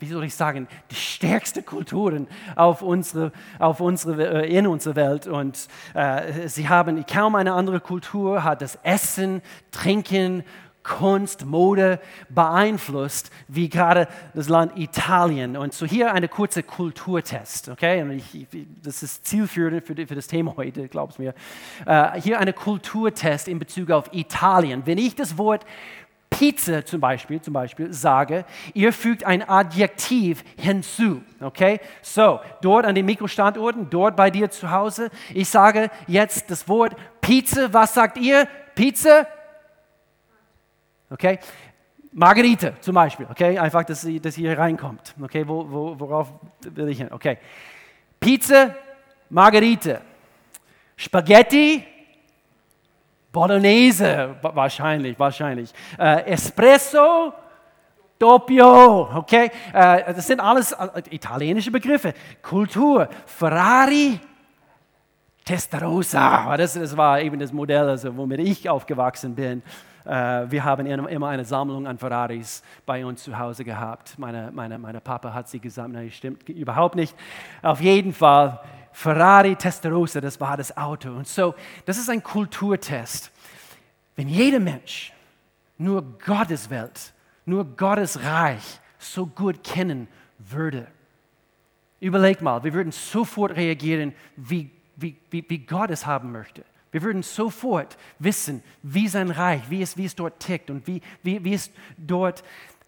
wie 0.00 0.06
soll 0.06 0.24
ich 0.24 0.34
sagen, 0.34 0.68
die 0.90 0.94
stärksten 0.94 1.64
Kulturen 1.64 2.26
auf 2.54 2.82
unsere, 2.82 3.32
auf 3.58 3.80
unsere, 3.80 4.44
äh, 4.44 4.56
in 4.56 4.66
unserer 4.66 4.96
Welt. 4.96 5.26
Und 5.26 5.68
äh, 5.94 6.48
sie 6.48 6.68
haben 6.68 7.04
kaum 7.06 7.34
eine 7.34 7.54
andere 7.54 7.80
Kultur, 7.80 8.44
hat 8.44 8.62
das 8.62 8.78
Essen, 8.82 9.42
Trinken 9.70 10.44
Kunst, 10.86 11.44
Mode 11.44 11.98
beeinflusst, 12.28 13.30
wie 13.48 13.68
gerade 13.68 14.06
das 14.34 14.48
Land 14.48 14.78
Italien. 14.78 15.56
Und 15.56 15.74
so 15.74 15.84
hier 15.84 16.12
eine 16.12 16.28
kurze 16.28 16.62
Kulturtest, 16.62 17.68
okay? 17.68 18.04
Ich, 18.16 18.46
das 18.82 19.02
ist 19.02 19.26
zielführend 19.26 19.84
für, 19.84 19.94
für 19.94 20.14
das 20.14 20.28
Thema 20.28 20.54
heute, 20.56 20.86
glaub's 20.86 21.18
mir. 21.18 21.34
Uh, 21.86 22.12
hier 22.14 22.38
eine 22.38 22.52
Kulturtest 22.52 23.48
in 23.48 23.58
Bezug 23.58 23.90
auf 23.90 24.12
Italien. 24.12 24.82
Wenn 24.84 24.98
ich 24.98 25.16
das 25.16 25.36
Wort 25.36 25.66
Pizza 26.38 26.84
zum 26.84 27.00
Beispiel, 27.00 27.40
zum 27.40 27.54
Beispiel 27.54 27.94
sage, 27.94 28.44
ihr 28.74 28.92
fügt 28.92 29.24
ein 29.24 29.48
Adjektiv 29.48 30.44
hinzu. 30.58 31.22
Okay? 31.40 31.80
So, 32.02 32.40
dort 32.60 32.84
an 32.84 32.94
den 32.94 33.06
Mikrostandorten, 33.06 33.88
dort 33.88 34.16
bei 34.16 34.30
dir 34.30 34.50
zu 34.50 34.70
Hause, 34.70 35.10
ich 35.32 35.48
sage 35.48 35.90
jetzt 36.06 36.50
das 36.50 36.68
Wort 36.68 36.94
Pizza. 37.22 37.72
Was 37.72 37.94
sagt 37.94 38.18
ihr? 38.18 38.46
Pizza? 38.74 39.26
Okay? 41.08 41.38
Margarite 42.12 42.74
zum 42.80 42.94
Beispiel, 42.94 43.26
okay? 43.30 43.58
Einfach, 43.58 43.84
dass 43.84 44.02
sie, 44.02 44.20
dass 44.20 44.34
hier 44.34 44.58
reinkommt. 44.58 45.14
Okay, 45.20 45.46
wo, 45.48 45.70
wo, 45.70 45.98
worauf 45.98 46.32
will 46.60 46.88
ich 46.88 46.98
hin? 46.98 47.08
Okay. 47.12 47.38
Pizza, 48.20 48.74
Margarite. 49.30 50.02
Spaghetti, 50.96 51.84
Bolognese, 53.36 54.34
wahrscheinlich, 54.40 55.18
wahrscheinlich. 55.18 55.70
Äh, 55.98 56.32
Espresso, 56.32 57.34
Doppio, 58.18 59.10
okay? 59.14 59.50
Äh, 59.74 60.14
das 60.14 60.26
sind 60.26 60.40
alles 60.40 60.72
äh, 60.72 61.02
italienische 61.10 61.70
Begriffe. 61.70 62.14
Kultur, 62.40 63.06
Ferrari, 63.26 64.18
Testarossa, 65.44 66.56
das, 66.56 66.72
das 66.72 66.96
war 66.96 67.20
eben 67.20 67.38
das 67.38 67.52
Modell, 67.52 67.86
also, 67.90 68.16
womit 68.16 68.40
ich 68.40 68.70
aufgewachsen 68.70 69.34
bin. 69.34 69.62
Äh, 70.06 70.50
wir 70.50 70.64
haben 70.64 70.86
immer 70.86 71.28
eine 71.28 71.44
Sammlung 71.44 71.86
an 71.86 71.98
Ferraris 71.98 72.62
bei 72.86 73.04
uns 73.04 73.22
zu 73.22 73.38
Hause 73.38 73.64
gehabt. 73.64 74.18
Meine, 74.18 74.50
meine, 74.50 74.78
meine 74.78 75.02
Papa 75.02 75.34
hat 75.34 75.50
sie 75.50 75.60
gesammelt. 75.60 76.04
Nein, 76.04 76.10
stimmt 76.10 76.48
überhaupt 76.48 76.94
nicht. 76.94 77.14
Auf 77.60 77.82
jeden 77.82 78.14
Fall, 78.14 78.60
Ferrari 78.96 79.54
Testarossa, 79.54 80.22
das 80.22 80.40
war 80.40 80.56
das 80.56 80.74
Auto. 80.74 81.10
Und 81.10 81.28
so, 81.28 81.54
das 81.84 81.98
ist 81.98 82.08
ein 82.08 82.22
Kulturtest. 82.22 83.30
Wenn 84.16 84.26
jeder 84.26 84.58
Mensch 84.58 85.12
nur 85.76 86.00
Gottes 86.24 86.70
Welt, 86.70 87.12
nur 87.44 87.66
Gottes 87.66 88.24
Reich 88.24 88.80
so 88.98 89.26
gut 89.26 89.62
kennen 89.62 90.08
würde, 90.38 90.86
überleg 92.00 92.40
mal, 92.40 92.64
wir 92.64 92.72
würden 92.72 92.90
sofort 92.90 93.54
reagieren, 93.54 94.14
wie, 94.34 94.70
wie, 94.96 95.14
wie, 95.30 95.44
wie 95.46 95.58
Gott 95.58 95.90
es 95.90 96.06
haben 96.06 96.32
möchte. 96.32 96.64
Wir 96.90 97.02
würden 97.02 97.22
sofort 97.22 97.98
wissen, 98.18 98.62
wie 98.82 99.08
sein 99.08 99.30
Reich, 99.30 99.68
wie 99.68 99.82
es, 99.82 99.98
wie 99.98 100.06
es 100.06 100.16
dort 100.16 100.40
tickt 100.40 100.70
und 100.70 100.86
wie, 100.86 101.02
wie, 101.22 101.44
wie 101.44 101.52
es 101.52 101.70
dort 101.98 102.42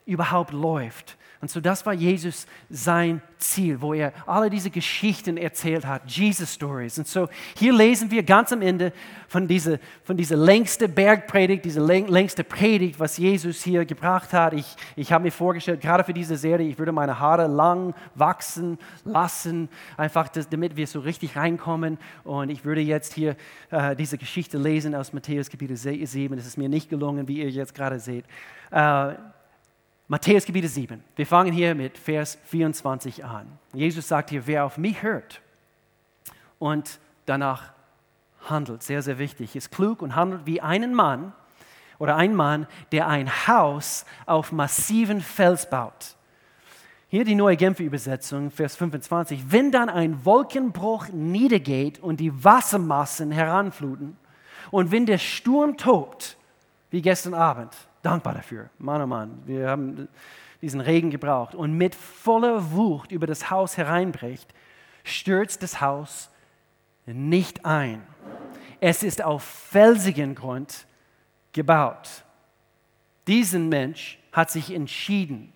überhaupt 0.06 0.54
läuft. 0.54 1.17
Und 1.40 1.50
so 1.50 1.60
das 1.60 1.86
war 1.86 1.92
Jesus 1.92 2.46
sein 2.68 3.22
Ziel, 3.36 3.80
wo 3.80 3.94
er 3.94 4.12
alle 4.26 4.50
diese 4.50 4.70
Geschichten 4.70 5.36
erzählt 5.36 5.86
hat, 5.86 6.10
Jesus 6.10 6.52
Stories. 6.54 6.98
Und 6.98 7.06
so 7.06 7.28
hier 7.56 7.72
lesen 7.72 8.10
wir 8.10 8.24
ganz 8.24 8.52
am 8.52 8.60
Ende 8.60 8.92
von 9.28 9.46
dieser, 9.46 9.78
von 10.02 10.16
dieser 10.16 10.36
längste 10.36 10.88
Bergpredigt, 10.88 11.64
diese 11.64 11.80
längste 11.80 12.42
Predigt, 12.42 12.98
was 12.98 13.18
Jesus 13.18 13.62
hier 13.62 13.84
gebracht 13.84 14.32
hat. 14.32 14.52
Ich, 14.52 14.74
ich 14.96 15.12
habe 15.12 15.22
mir 15.24 15.30
vorgestellt, 15.30 15.80
gerade 15.80 16.02
für 16.02 16.12
diese 16.12 16.36
Serie, 16.36 16.68
ich 16.68 16.78
würde 16.78 16.90
meine 16.90 17.20
Haare 17.20 17.46
lang 17.46 17.94
wachsen 18.16 18.76
lassen, 19.04 19.68
einfach 19.96 20.26
das, 20.28 20.48
damit 20.48 20.76
wir 20.76 20.88
so 20.88 20.98
richtig 20.98 21.36
reinkommen. 21.36 21.98
Und 22.24 22.50
ich 22.50 22.64
würde 22.64 22.80
jetzt 22.80 23.14
hier 23.14 23.36
äh, 23.70 23.94
diese 23.94 24.18
Geschichte 24.18 24.58
lesen 24.58 24.92
aus 24.96 25.12
Matthäus 25.12 25.48
Kapitel 25.48 25.76
7. 25.76 26.36
Es 26.36 26.46
ist 26.46 26.58
mir 26.58 26.68
nicht 26.68 26.90
gelungen, 26.90 27.28
wie 27.28 27.38
ihr 27.38 27.50
jetzt 27.50 27.74
gerade 27.74 28.00
seht. 28.00 28.24
Äh, 28.72 29.14
Matthäus 30.10 30.46
Kapitel 30.46 30.70
7. 30.70 31.04
Wir 31.16 31.26
fangen 31.26 31.52
hier 31.52 31.74
mit 31.74 31.98
Vers 31.98 32.38
24 32.46 33.26
an. 33.26 33.46
Jesus 33.74 34.08
sagt 34.08 34.30
hier, 34.30 34.46
wer 34.46 34.64
auf 34.64 34.78
mich 34.78 35.02
hört 35.02 35.42
und 36.58 36.98
danach 37.26 37.74
handelt, 38.48 38.82
sehr, 38.82 39.02
sehr 39.02 39.18
wichtig, 39.18 39.54
ist 39.54 39.70
klug 39.70 40.00
und 40.00 40.16
handelt 40.16 40.46
wie 40.46 40.62
einen 40.62 40.94
Mann 40.94 41.34
oder 41.98 42.16
ein 42.16 42.34
Mann, 42.34 42.66
der 42.90 43.06
ein 43.06 43.28
Haus 43.46 44.06
auf 44.24 44.50
massiven 44.50 45.20
Fels 45.20 45.68
baut. 45.68 46.16
Hier 47.08 47.26
die 47.26 47.34
neue 47.34 47.58
Genfer 47.58 47.84
Übersetzung, 47.84 48.50
Vers 48.50 48.76
25. 48.76 49.52
Wenn 49.52 49.70
dann 49.72 49.90
ein 49.90 50.24
Wolkenbruch 50.24 51.08
niedergeht 51.08 51.98
und 51.98 52.18
die 52.18 52.32
Wassermassen 52.42 53.30
heranfluten 53.30 54.16
und 54.70 54.90
wenn 54.90 55.04
der 55.04 55.18
Sturm 55.18 55.76
tobt, 55.76 56.38
wie 56.90 57.02
gestern 57.02 57.34
Abend, 57.34 57.76
dankbar 58.02 58.34
dafür. 58.34 58.70
Mann, 58.78 59.02
oh 59.02 59.06
Mann, 59.06 59.42
wir 59.46 59.68
haben 59.68 60.08
diesen 60.62 60.80
Regen 60.80 61.10
gebraucht. 61.10 61.54
Und 61.54 61.72
mit 61.72 61.94
voller 61.94 62.72
Wucht 62.72 63.12
über 63.12 63.26
das 63.26 63.50
Haus 63.50 63.76
hereinbricht, 63.76 64.52
stürzt 65.04 65.62
das 65.62 65.80
Haus 65.80 66.30
nicht 67.06 67.64
ein. 67.64 68.02
Es 68.80 69.02
ist 69.02 69.22
auf 69.22 69.42
felsigen 69.42 70.34
Grund 70.34 70.86
gebaut. 71.52 72.24
Diesen 73.26 73.68
Mensch 73.68 74.18
hat 74.32 74.50
sich 74.50 74.72
entschieden, 74.72 75.52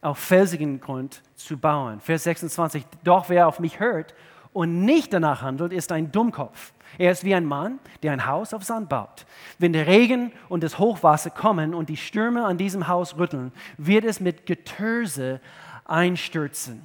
auf 0.00 0.18
felsigen 0.18 0.80
Grund 0.80 1.22
zu 1.34 1.58
bauen. 1.58 2.00
Vers 2.00 2.24
26, 2.24 2.84
doch 3.04 3.28
wer 3.28 3.48
auf 3.48 3.60
mich 3.60 3.80
hört 3.80 4.14
und 4.52 4.84
nicht 4.84 5.12
danach 5.12 5.42
handelt, 5.42 5.72
ist 5.72 5.92
ein 5.92 6.12
Dummkopf. 6.12 6.72
Er 6.96 7.12
ist 7.12 7.24
wie 7.24 7.34
ein 7.34 7.44
Mann, 7.44 7.78
der 8.02 8.12
ein 8.12 8.26
Haus 8.26 8.54
auf 8.54 8.64
Sand 8.64 8.88
baut. 8.88 9.26
Wenn 9.58 9.72
der 9.72 9.86
Regen 9.86 10.32
und 10.48 10.62
das 10.62 10.78
Hochwasser 10.78 11.30
kommen 11.30 11.74
und 11.74 11.88
die 11.88 11.96
Stürme 11.96 12.44
an 12.44 12.56
diesem 12.56 12.88
Haus 12.88 13.18
rütteln, 13.18 13.52
wird 13.76 14.04
es 14.04 14.20
mit 14.20 14.46
Getöse 14.46 15.40
einstürzen. 15.84 16.82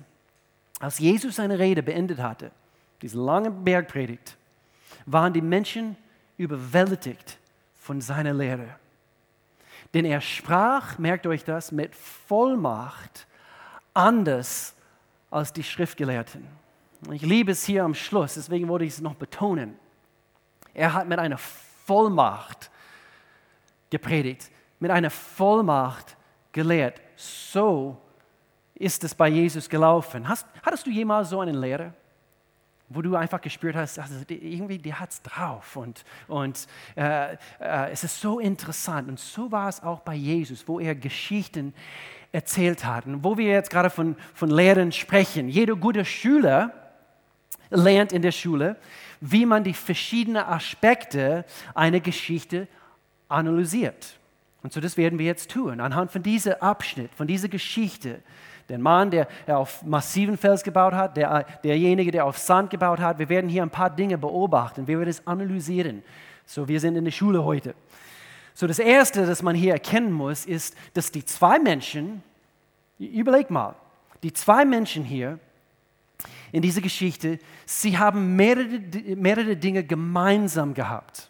Als 0.80 1.00
Jesus 1.00 1.38
seine 1.38 1.60
Rede 1.60 1.82
beendet 1.82 2.20
hatte, 2.20 2.52
diese 3.02 3.18
lange 3.18 3.52
Bergpredigt, 3.52 4.36
waren 5.06 5.34
die 5.34 5.42
Menschen 5.42 5.96
überwältigt 6.38 7.38
von 7.80 8.02
seiner 8.02 8.34
Lehre. 8.34 8.68
Denn 9.94 10.06
er 10.06 10.22
sprach, 10.22 10.98
merkt 10.98 11.28
euch 11.28 11.44
das, 11.44 11.72
mit 11.72 11.96
Vollmacht 11.96 13.28
anders 13.94 14.74
als 15.30 15.54
die 15.54 15.64
Schriftgelehrten. 15.64 16.46
Ich 17.12 17.22
liebe 17.22 17.52
es 17.52 17.66
hier 17.66 17.84
am 17.84 17.94
Schluss, 17.94 18.36
deswegen 18.36 18.68
wollte 18.68 18.86
ich 18.86 18.94
es 18.94 19.02
noch 19.02 19.16
betonen. 19.16 19.76
Er 20.74 20.94
hat 20.94 21.08
mit 21.08 21.20
einer 21.20 21.38
Vollmacht 21.38 22.72
gepredigt, 23.90 24.50
mit 24.80 24.92
einer 24.92 25.10
Vollmacht 25.10 26.18
gelehrt. 26.52 27.02
So 27.16 27.98
ist 28.76 29.04
es 29.04 29.14
bei 29.14 29.28
Jesus 29.28 29.70
gelaufen. 29.70 30.28
Hast, 30.28 30.48
hattest 30.64 30.86
du 30.86 30.90
jemals 30.90 31.30
so 31.30 31.42
einen 31.42 31.56
Lehrer, 31.56 31.94
wo 32.90 33.02
du 33.02 33.16
einfach 33.16 33.42
gespürt 33.42 33.76
hast, 33.76 33.98
also 33.98 34.16
irgendwie, 34.28 34.78
der 34.78 35.00
hat 35.00 35.12
es 35.12 35.22
drauf 35.22 35.76
und, 35.78 36.04
und 36.28 36.68
äh, 36.96 37.34
äh, 37.34 37.38
es 37.92 38.04
ist 38.04 38.20
so 38.20 38.40
interessant. 38.40 39.10
Und 39.10 39.20
so 39.20 39.52
war 39.52 39.70
es 39.70 39.82
auch 39.82 40.02
bei 40.02 40.16
Jesus, 40.16 40.68
wo 40.68 40.80
er 40.80 40.94
Geschichten 40.94 41.74
erzählt 42.32 42.84
hat. 42.84 43.06
Und 43.06 43.24
wo 43.24 43.38
wir 43.38 43.48
jetzt 43.48 43.70
gerade 43.70 43.90
von, 43.90 44.16
von 44.34 44.50
Lehren 44.50 44.92
sprechen. 44.92 45.50
Jeder 45.50 45.76
gute 45.76 46.04
Schüler 46.04 46.72
lernt 47.70 48.12
in 48.12 48.22
der 48.22 48.32
Schule, 48.32 48.76
wie 49.26 49.46
man 49.46 49.64
die 49.64 49.74
verschiedenen 49.74 50.44
Aspekte 50.44 51.46
einer 51.74 52.02
Geschichte 52.02 52.68
analysiert. 53.30 54.20
Und 54.64 54.74
so 54.74 54.82
das 54.82 54.98
werden 54.98 55.18
wir 55.18 55.26
jetzt 55.26 55.50
tun. 55.50 55.80
Anhand 55.80 56.12
von 56.12 56.22
diesem 56.22 56.56
Abschnitt, 56.60 57.10
von 57.16 57.26
dieser 57.26 57.48
Geschichte, 57.48 58.20
der 58.68 58.80
Mann, 58.80 59.12
der, 59.12 59.30
der 59.48 59.60
auf 59.60 59.82
massiven 59.84 60.38
Fels 60.38 60.62
gebaut 60.62 60.94
hat, 60.94 61.16
der, 61.16 61.46
derjenige, 61.64 62.12
der 62.12 62.26
auf 62.26 62.38
Sand 62.38 62.70
gebaut 62.70 63.00
hat, 63.00 63.18
wir 63.18 63.30
werden 63.30 63.50
hier 63.50 63.64
ein 63.64 63.70
paar 63.70 63.90
Dinge 63.90 64.18
beobachten, 64.18 64.88
wir 64.88 65.00
werden 65.00 65.10
es 65.10 65.26
analysieren. 65.26 66.04
So, 66.46 66.68
wir 66.68 66.82
sind 66.82 66.98
in 66.98 67.06
der 67.06 67.12
Schule 67.12 67.46
heute. 67.46 67.76
So, 68.54 68.68
das 68.68 68.80
Erste, 68.80 69.26
das 69.26 69.42
man 69.42 69.56
hier 69.56 69.72
erkennen 69.72 70.12
muss, 70.12 70.46
ist, 70.46 70.76
dass 70.94 71.12
die 71.12 71.24
zwei 71.24 71.60
Menschen, 71.60 72.22
überleg 73.00 73.50
mal, 73.50 73.76
die 74.22 74.34
zwei 74.34 74.66
Menschen 74.66 75.06
hier, 75.06 75.40
in 76.54 76.62
dieser 76.62 76.82
Geschichte, 76.82 77.40
sie 77.66 77.98
haben 77.98 78.36
mehrere, 78.36 78.80
mehrere 79.16 79.58
Dinge 79.58 79.84
gemeinsam 79.84 80.74
gehabt. 80.74 81.30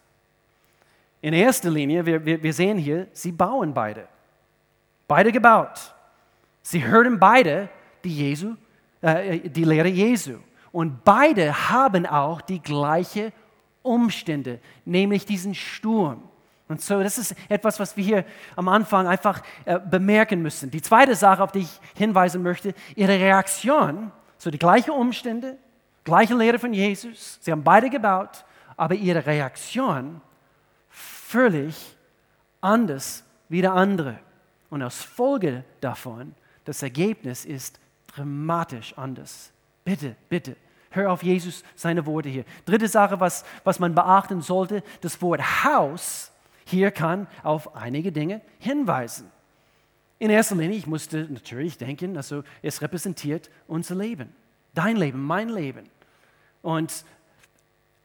In 1.22 1.32
erster 1.32 1.70
Linie, 1.70 2.04
wir, 2.04 2.24
wir, 2.24 2.42
wir 2.42 2.52
sehen 2.52 2.76
hier, 2.76 3.08
sie 3.14 3.32
bauen 3.32 3.72
beide. 3.72 4.06
Beide 5.08 5.32
gebaut. 5.32 5.94
Sie 6.62 6.84
hörten 6.84 7.18
beide 7.18 7.70
die, 8.04 8.14
Jesu, 8.14 8.54
äh, 9.00 9.38
die 9.48 9.64
Lehre 9.64 9.88
Jesu. 9.88 10.34
Und 10.72 11.02
beide 11.04 11.70
haben 11.70 12.04
auch 12.04 12.42
die 12.42 12.60
gleichen 12.60 13.32
Umstände, 13.82 14.60
nämlich 14.84 15.24
diesen 15.24 15.54
Sturm. 15.54 16.22
Und 16.68 16.82
so, 16.82 17.02
das 17.02 17.16
ist 17.16 17.34
etwas, 17.48 17.80
was 17.80 17.96
wir 17.96 18.04
hier 18.04 18.24
am 18.56 18.68
Anfang 18.68 19.06
einfach 19.06 19.42
äh, 19.64 19.78
bemerken 19.78 20.42
müssen. 20.42 20.70
Die 20.70 20.82
zweite 20.82 21.14
Sache, 21.14 21.42
auf 21.42 21.52
die 21.52 21.60
ich 21.60 21.80
hinweisen 21.94 22.42
möchte, 22.42 22.74
ihre 22.94 23.18
Reaktion 23.18 24.12
so 24.44 24.50
die 24.50 24.58
gleichen 24.58 24.90
Umstände, 24.90 25.56
gleiche 26.04 26.34
Lehre 26.34 26.58
von 26.58 26.74
Jesus. 26.74 27.38
Sie 27.40 27.50
haben 27.50 27.64
beide 27.64 27.88
gebaut, 27.88 28.44
aber 28.76 28.94
ihre 28.94 29.24
Reaktion 29.24 30.20
völlig 30.90 31.96
anders 32.60 33.24
wie 33.48 33.62
der 33.62 33.72
andere. 33.72 34.18
Und 34.68 34.82
als 34.82 35.02
Folge 35.02 35.64
davon, 35.80 36.34
das 36.66 36.82
Ergebnis 36.82 37.46
ist 37.46 37.80
dramatisch 38.06 38.92
anders. 38.98 39.50
Bitte, 39.82 40.14
bitte, 40.28 40.56
hör 40.90 41.10
auf 41.10 41.22
Jesus 41.22 41.64
seine 41.74 42.04
Worte 42.04 42.28
hier. 42.28 42.44
Dritte 42.66 42.88
Sache, 42.88 43.18
was, 43.20 43.46
was 43.64 43.78
man 43.78 43.94
beachten 43.94 44.42
sollte, 44.42 44.82
das 45.00 45.20
Wort 45.22 45.64
Haus 45.64 46.30
hier 46.66 46.90
kann 46.90 47.28
auf 47.42 47.74
einige 47.74 48.12
Dinge 48.12 48.42
hinweisen. 48.58 49.30
In 50.24 50.30
erster 50.30 50.54
Linie, 50.54 50.78
ich 50.78 50.86
musste 50.86 51.28
natürlich 51.28 51.76
denken, 51.76 52.16
also 52.16 52.44
es 52.62 52.80
repräsentiert 52.80 53.50
unser 53.68 53.94
Leben. 53.94 54.30
Dein 54.72 54.96
Leben, 54.96 55.22
mein 55.22 55.50
Leben. 55.50 55.84
Und 56.62 57.04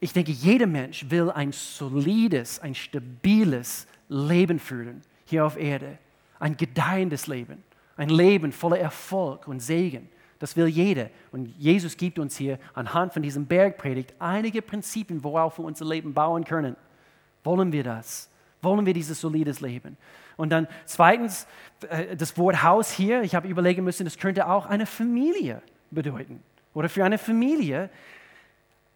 ich 0.00 0.12
denke, 0.12 0.30
jeder 0.30 0.66
Mensch 0.66 1.06
will 1.08 1.30
ein 1.30 1.50
solides, 1.52 2.58
ein 2.58 2.74
stabiles 2.74 3.86
Leben 4.10 4.58
führen 4.58 5.00
hier 5.24 5.46
auf 5.46 5.58
Erde. 5.58 5.96
Ein 6.38 6.58
gedeihendes 6.58 7.26
Leben. 7.26 7.64
Ein 7.96 8.10
Leben 8.10 8.52
voller 8.52 8.78
Erfolg 8.78 9.48
und 9.48 9.60
Segen. 9.60 10.06
Das 10.38 10.54
will 10.56 10.66
jeder. 10.66 11.08
Und 11.32 11.46
Jesus 11.56 11.96
gibt 11.96 12.18
uns 12.18 12.36
hier 12.36 12.58
anhand 12.74 13.14
von 13.14 13.22
diesem 13.22 13.46
Bergpredigt 13.46 14.12
einige 14.18 14.60
Prinzipien, 14.60 15.24
worauf 15.24 15.58
wir 15.58 15.64
unser 15.64 15.86
Leben 15.86 16.12
bauen 16.12 16.44
können. 16.44 16.76
Wollen 17.44 17.72
wir 17.72 17.82
das? 17.82 18.28
Wollen 18.60 18.84
wir 18.84 18.92
dieses 18.92 19.18
solides 19.18 19.62
Leben? 19.62 19.96
Und 20.36 20.50
dann 20.50 20.68
zweitens, 20.86 21.46
äh, 21.88 22.16
das 22.16 22.36
Wort 22.38 22.62
Haus 22.62 22.90
hier, 22.90 23.22
ich 23.22 23.34
habe 23.34 23.48
überlegen 23.48 23.84
müssen, 23.84 24.04
das 24.04 24.18
könnte 24.18 24.48
auch 24.48 24.66
eine 24.66 24.86
Familie 24.86 25.62
bedeuten. 25.90 26.42
Oder 26.74 26.88
für 26.88 27.04
eine 27.04 27.18
Familie, 27.18 27.90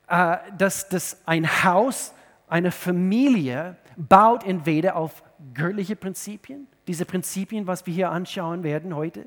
äh, 0.09 0.37
dass, 0.57 0.89
dass 0.89 1.21
ein 1.27 1.65
Haus, 1.65 2.15
eine 2.49 2.71
Familie 2.71 3.77
baut 3.97 4.45
entweder 4.45 4.97
auf 4.97 5.23
göttliche 5.55 5.97
Prinzipien, 5.97 6.67
diese 6.87 7.05
Prinzipien, 7.05 7.67
was 7.67 7.87
wir 7.87 7.95
hier 7.95 8.11
anschauen 8.11 8.63
werden 8.63 8.95
heute. 8.95 9.27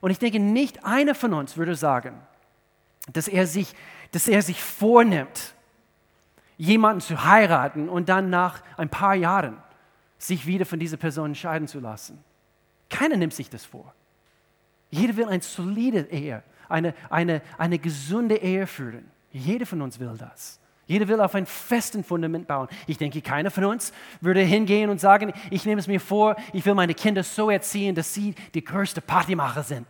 Und 0.00 0.10
ich 0.10 0.18
denke, 0.18 0.40
nicht 0.40 0.84
einer 0.84 1.14
von 1.14 1.32
uns 1.32 1.56
würde 1.56 1.74
sagen, 1.74 2.14
dass 3.12 3.28
er 3.28 3.46
sich, 3.46 3.74
dass 4.12 4.28
er 4.28 4.42
sich 4.42 4.62
vornimmt, 4.62 5.54
jemanden 6.58 7.00
zu 7.00 7.24
heiraten 7.24 7.88
und 7.88 8.08
dann 8.08 8.30
nach 8.30 8.62
ein 8.76 8.88
paar 8.88 9.14
Jahren 9.14 9.56
sich 10.22 10.46
wieder 10.46 10.64
von 10.64 10.78
dieser 10.78 10.96
Person 10.96 11.30
entscheiden 11.30 11.66
zu 11.68 11.80
lassen. 11.80 12.22
Keiner 12.88 13.16
nimmt 13.16 13.34
sich 13.34 13.50
das 13.50 13.64
vor. 13.64 13.92
Jeder 14.90 15.16
will 15.16 15.26
eine 15.26 15.42
solide 15.42 16.06
Ehe, 16.10 16.42
eine, 16.68 16.94
eine, 17.10 17.42
eine 17.58 17.78
gesunde 17.78 18.36
Ehe 18.36 18.66
führen. 18.66 19.10
Jeder 19.32 19.66
von 19.66 19.80
uns 19.82 19.98
will 19.98 20.14
das. 20.18 20.60
Jeder 20.86 21.08
will 21.08 21.20
auf 21.20 21.34
ein 21.34 21.46
festen 21.46 22.04
Fundament 22.04 22.46
bauen. 22.46 22.68
Ich 22.86 22.98
denke, 22.98 23.22
keiner 23.22 23.50
von 23.50 23.64
uns 23.64 23.92
würde 24.20 24.40
hingehen 24.42 24.90
und 24.90 25.00
sagen, 25.00 25.32
ich 25.50 25.64
nehme 25.64 25.80
es 25.80 25.86
mir 25.86 26.00
vor, 26.00 26.36
ich 26.52 26.66
will 26.66 26.74
meine 26.74 26.94
Kinder 26.94 27.22
so 27.22 27.50
erziehen, 27.50 27.94
dass 27.94 28.12
sie 28.12 28.34
die 28.52 28.64
größte 28.64 29.00
Partymacher 29.00 29.62
sind. 29.62 29.86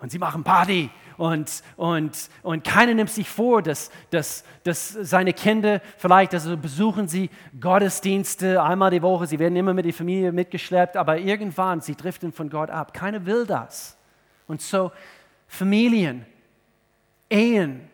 Und 0.00 0.10
sie 0.10 0.18
machen 0.18 0.42
Party 0.44 0.90
und, 1.20 1.62
und, 1.76 2.30
und 2.42 2.64
keiner 2.64 2.94
nimmt 2.94 3.10
sich 3.10 3.28
vor, 3.28 3.60
dass, 3.60 3.90
dass, 4.08 4.42
dass 4.64 4.88
seine 4.88 5.34
Kinder 5.34 5.82
vielleicht, 5.98 6.32
also 6.32 6.56
besuchen 6.56 7.08
sie 7.08 7.28
Gottesdienste 7.60 8.62
einmal 8.62 8.90
die 8.90 9.02
Woche, 9.02 9.26
sie 9.26 9.38
werden 9.38 9.54
immer 9.54 9.74
mit 9.74 9.84
der 9.84 9.92
Familie 9.92 10.32
mitgeschleppt, 10.32 10.96
aber 10.96 11.18
irgendwann, 11.18 11.82
sie 11.82 11.94
driften 11.94 12.32
von 12.32 12.48
Gott 12.48 12.70
ab. 12.70 12.94
Keiner 12.94 13.26
will 13.26 13.44
das. 13.44 13.98
Und 14.46 14.62
so 14.62 14.92
Familien, 15.46 16.24
Ehen, 17.28 17.88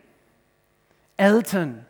Eltern, 1.17 1.85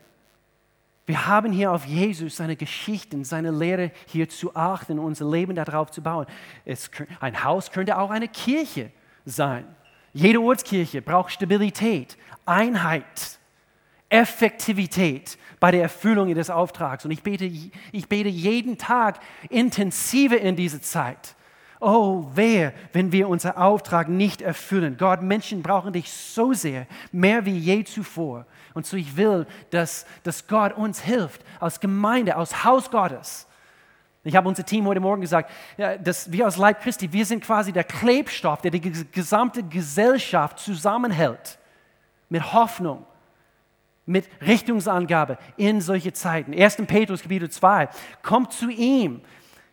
wir 1.06 1.28
haben 1.28 1.52
hier 1.52 1.72
auf 1.72 1.86
Jesus, 1.86 2.38
seine 2.38 2.56
Geschichten, 2.56 3.24
seine 3.24 3.52
Lehre 3.52 3.92
hier 4.08 4.28
zu 4.28 4.56
achten, 4.56 4.98
unser 4.98 5.30
Leben 5.30 5.56
darauf 5.56 5.92
zu 5.92 6.02
bauen. 6.02 6.26
Es, 6.66 6.90
ein 7.20 7.44
Haus 7.44 7.72
könnte 7.72 7.98
auch 8.00 8.10
eine 8.10 8.28
Kirche 8.28 8.92
sein. 9.24 9.66
Jede 10.18 10.42
Ortskirche 10.42 11.04
braucht 11.04 11.32
Stabilität, 11.32 12.18
Einheit, 12.44 13.38
Effektivität 14.10 15.38
bei 15.60 15.70
der 15.70 15.84
Erfüllung 15.84 16.34
des 16.34 16.50
Auftrags. 16.50 17.06
Und 17.06 17.12
ich 17.12 17.22
bete, 17.22 17.46
ich 17.46 18.10
bete 18.10 18.28
jeden 18.28 18.80
Tag 18.80 19.20
intensiver 19.52 20.40
in 20.40 20.56
diese 20.56 20.82
Zeit. 20.82 21.36
Oh, 21.80 22.26
wer, 22.34 22.74
wenn 22.94 23.12
wir 23.12 23.30
unseren 23.30 23.58
Auftrag 23.58 24.10
nicht 24.10 24.42
erfüllen. 24.42 24.98
Gott, 24.98 25.22
Menschen 25.22 25.62
brauchen 25.62 25.94
dich 25.94 26.12
so 26.12 26.52
sehr, 26.52 26.88
mehr 27.12 27.46
wie 27.46 27.56
je 27.56 27.84
zuvor. 27.84 28.48
Und 28.74 28.88
so 28.88 28.98
ich 28.98 29.18
will, 29.18 29.46
dass, 29.70 30.08
dass 30.24 30.48
Gott 30.48 30.76
uns 30.76 31.00
hilft, 31.00 31.44
als 31.60 31.80
Gemeinde, 31.80 32.38
als 32.38 32.64
Haus 32.64 32.90
Gottes, 32.90 33.46
ich 34.28 34.36
habe 34.36 34.50
unser 34.50 34.66
Team 34.66 34.86
heute 34.86 35.00
Morgen 35.00 35.22
gesagt, 35.22 35.52
dass 36.04 36.32
wir 36.32 36.46
als 36.46 36.58
Leib 36.58 36.82
Christi, 36.82 37.14
wir 37.14 37.26
sind 37.26 37.44
quasi 37.44 37.72
der 37.72 37.86
Klebstoff, 37.86 38.62
der 38.62 38.72
die 38.72 38.82
gesamte 38.82 39.64
Gesellschaft 39.64 40.60
zusammenhält. 40.60 41.58
Mit 42.30 42.52
Hoffnung, 42.52 43.06
mit 44.06 44.28
Richtungsangabe 44.46 45.38
in 45.56 45.80
solche 45.80 46.12
Zeiten. 46.12 46.54
1. 46.54 46.76
Petrus 46.88 47.22
Kapitel 47.22 47.50
2. 47.50 47.88
Kommt 48.22 48.52
zu 48.52 48.70
ihm, 48.70 49.22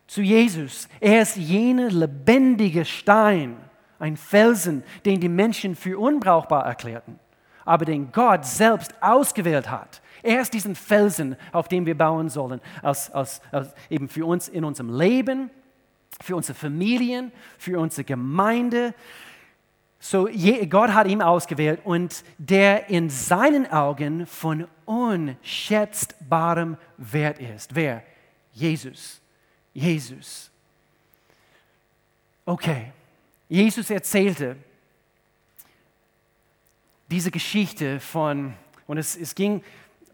zu 0.06 0.22
Jesus. 0.22 0.88
Er 1.00 1.22
ist 1.22 1.36
jener 1.36 1.90
lebendige 1.90 2.84
Stein, 2.84 3.56
ein 3.98 4.16
Felsen, 4.16 4.84
den 5.04 5.18
die 5.18 5.28
Menschen 5.28 5.74
für 5.74 5.98
unbrauchbar 5.98 6.64
erklärten, 6.64 7.18
aber 7.64 7.86
den 7.86 8.12
Gott 8.12 8.44
selbst 8.44 8.94
ausgewählt 9.00 9.68
hat 9.68 10.00
er 10.24 10.40
ist 10.40 10.54
diesen 10.54 10.74
Felsen, 10.74 11.36
auf 11.52 11.68
dem 11.68 11.86
wir 11.86 11.96
bauen 11.96 12.28
sollen, 12.28 12.60
als, 12.82 13.10
als, 13.10 13.40
als 13.52 13.72
eben 13.90 14.08
für 14.08 14.26
uns 14.26 14.48
in 14.48 14.64
unserem 14.64 14.96
Leben, 14.96 15.50
für 16.20 16.34
unsere 16.36 16.58
Familien, 16.58 17.30
für 17.58 17.78
unsere 17.78 18.04
Gemeinde. 18.04 18.94
So, 20.00 20.28
Gott 20.68 20.90
hat 20.94 21.06
ihn 21.06 21.22
ausgewählt 21.22 21.80
und 21.84 22.24
der 22.38 22.88
in 22.88 23.10
seinen 23.10 23.70
Augen 23.70 24.26
von 24.26 24.66
unschätzbarem 24.86 26.76
Wert 26.96 27.38
ist. 27.38 27.74
Wer? 27.74 28.02
Jesus. 28.52 29.20
Jesus. 29.72 30.50
Okay, 32.46 32.92
Jesus 33.48 33.90
erzählte 33.90 34.56
diese 37.10 37.30
Geschichte 37.30 38.00
von, 38.00 38.54
und 38.86 38.98
es, 38.98 39.16
es 39.16 39.34
ging 39.34 39.62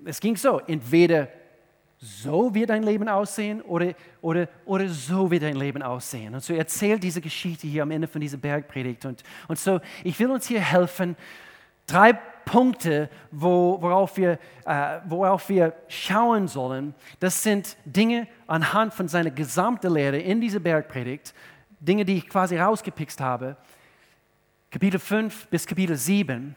es 0.05 0.21
ging 0.21 0.37
so, 0.37 0.61
entweder 0.61 1.29
so 1.99 2.55
wird 2.55 2.71
dein 2.71 2.83
Leben 2.83 3.09
aussehen 3.09 3.61
oder, 3.61 3.93
oder, 4.23 4.49
oder 4.65 4.89
so 4.89 5.31
wird 5.31 5.43
dein 5.43 5.57
Leben 5.57 5.83
aussehen. 5.83 6.35
Und 6.35 6.43
so 6.43 6.55
erzählt 6.55 7.03
diese 7.03 7.21
Geschichte 7.21 7.67
hier 7.67 7.83
am 7.83 7.91
Ende 7.91 8.09
von 8.09 8.21
dieser 8.21 8.39
Bergpredigt. 8.39 9.05
Und, 9.05 9.23
und 9.49 9.59
so, 9.59 9.81
ich 10.03 10.19
will 10.19 10.31
uns 10.31 10.49
hier 10.49 10.61
helfen, 10.61 11.15
drei 11.87 12.15
Punkte, 12.45 13.11
wo, 13.31 13.81
worauf, 13.81 14.17
wir, 14.17 14.39
äh, 14.65 14.99
worauf 15.05 15.49
wir 15.51 15.75
schauen 15.89 16.49
sollen. 16.49 16.95
Das 17.21 17.43
sind 17.43 17.77
Dinge 17.85 18.27
anhand 18.47 18.95
von 18.95 19.07
seiner 19.07 19.31
gesamten 19.31 19.93
Lehre 19.93 20.19
in 20.19 20.41
dieser 20.41 20.59
Bergpredigt, 20.59 21.35
Dinge, 21.81 22.05
die 22.05 22.17
ich 22.17 22.29
quasi 22.29 22.57
rausgepickt 22.57 23.21
habe. 23.21 23.57
Kapitel 24.71 24.99
5 24.99 25.49
bis 25.49 25.67
Kapitel 25.67 25.97
7. 25.97 26.55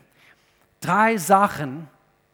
Drei 0.80 1.18
Sachen, 1.18 1.88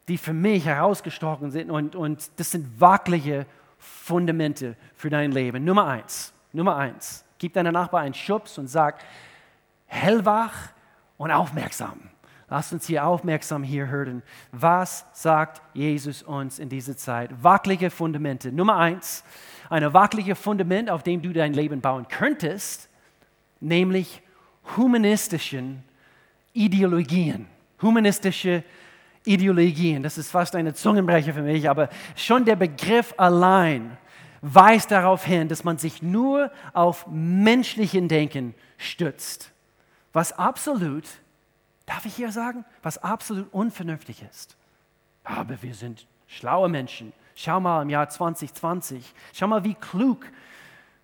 die 0.10 0.18
für 0.18 0.34
mich 0.34 0.66
herausgestochen 0.66 1.52
sind 1.52 1.70
und, 1.70 1.96
und 1.96 2.32
das 2.38 2.52
sind 2.52 2.82
wackelige 2.82 3.46
Fundamente 3.78 4.76
für 4.96 5.10
dein 5.10 5.32
Leben. 5.32 5.64
Nummer 5.64 5.88
eins, 5.88 6.34
Nummer 6.52 6.76
eins, 6.76 7.24
gib 7.38 7.54
deinem 7.54 7.74
Nachbar 7.74 8.02
einen 8.02 8.14
Schubs 8.14 8.58
und 8.58 8.68
sag, 8.68 9.02
hellwach 9.86 10.54
und 11.18 11.32
aufmerksam. 11.32 12.00
Lass 12.50 12.74
uns 12.74 12.88
hier 12.88 13.06
aufmerksam 13.06 13.62
hier 13.62 13.88
hören. 13.88 14.24
Was 14.52 15.06
sagt 15.14 15.62
Jesus 15.74 16.24
uns 16.24 16.58
in 16.58 16.68
dieser 16.68 16.98
Zeit? 16.98 17.30
Wackelige 17.44 17.92
Fundamente. 17.92 18.52
Nummer 18.52 18.78
eins, 18.78 19.24
ein 19.70 19.94
wackeliges 19.94 20.40
Fundament, 20.40 20.90
auf 20.90 21.04
dem 21.04 21.22
du 21.22 21.32
dein 21.32 21.54
Leben 21.54 21.80
bauen 21.80 22.08
könntest, 22.08 22.90
nämlich 23.60 24.24
humanistischen 24.76 25.84
Ideologien. 26.54 27.46
Humanistische 27.82 28.50
Ideologien. 28.50 28.79
Ideologien. 29.30 30.02
Das 30.02 30.18
ist 30.18 30.32
fast 30.32 30.56
eine 30.56 30.74
Zungenbrecher 30.74 31.34
für 31.34 31.44
mich, 31.44 31.70
aber 31.70 31.90
schon 32.16 32.46
der 32.46 32.56
Begriff 32.56 33.14
allein 33.18 33.96
weist 34.42 34.90
darauf 34.90 35.24
hin, 35.24 35.48
dass 35.48 35.64
man 35.64 35.78
sich 35.78 36.02
nur 36.02 36.52
auf 36.74 37.06
menschlichen 37.08 38.08
Denken 38.08 38.56
stützt, 38.78 39.52
was 40.14 40.32
absolut, 40.32 41.04
darf 41.86 42.06
ich 42.06 42.16
hier 42.16 42.32
sagen, 42.32 42.66
was 42.82 42.98
absolut 42.98 43.54
unvernünftig 43.54 44.24
ist. 44.28 44.58
Aber 45.24 45.62
wir 45.62 45.76
sind 45.76 46.08
schlaue 46.26 46.68
Menschen. 46.68 47.14
Schau 47.36 47.60
mal 47.60 47.84
im 47.84 47.90
Jahr 47.90 48.10
2020, 48.10 49.14
schau 49.34 49.48
mal, 49.48 49.64
wie 49.64 49.76
klug 49.76 50.26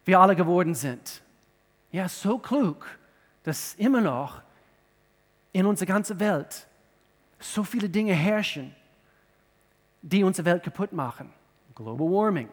wir 0.04 0.20
alle 0.20 0.36
geworden 0.36 0.74
sind. 0.74 1.22
Ja, 1.92 2.10
so 2.10 2.40
klug, 2.40 2.88
dass 3.44 3.76
immer 3.76 4.02
noch 4.02 4.42
in 5.54 5.68
unserer 5.68 5.88
ganzen 5.88 6.20
Welt 6.20 6.68
so 7.40 7.64
viele 7.64 7.90
Dinge 7.90 8.14
herrschen, 8.14 8.76
die 10.02 10.24
unsere 10.24 10.46
Welt 10.46 10.64
kaputt 10.64 10.94
machen. 10.94 11.32
Global 11.74 12.08
Warming. 12.08 12.50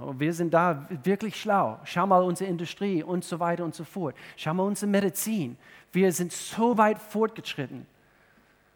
Oh, 0.00 0.12
wir 0.16 0.32
sind 0.32 0.52
da 0.52 0.88
wirklich 1.04 1.40
schlau. 1.40 1.78
Schau 1.84 2.06
mal 2.06 2.22
unsere 2.22 2.50
Industrie 2.50 3.02
und 3.02 3.24
so 3.24 3.38
weiter 3.38 3.64
und 3.64 3.74
so 3.74 3.84
fort. 3.84 4.16
Schau 4.36 4.52
mal 4.52 4.64
unsere 4.64 4.90
Medizin. 4.90 5.56
Wir 5.92 6.10
sind 6.12 6.32
so 6.32 6.76
weit 6.76 6.98
fortgeschritten. 6.98 7.86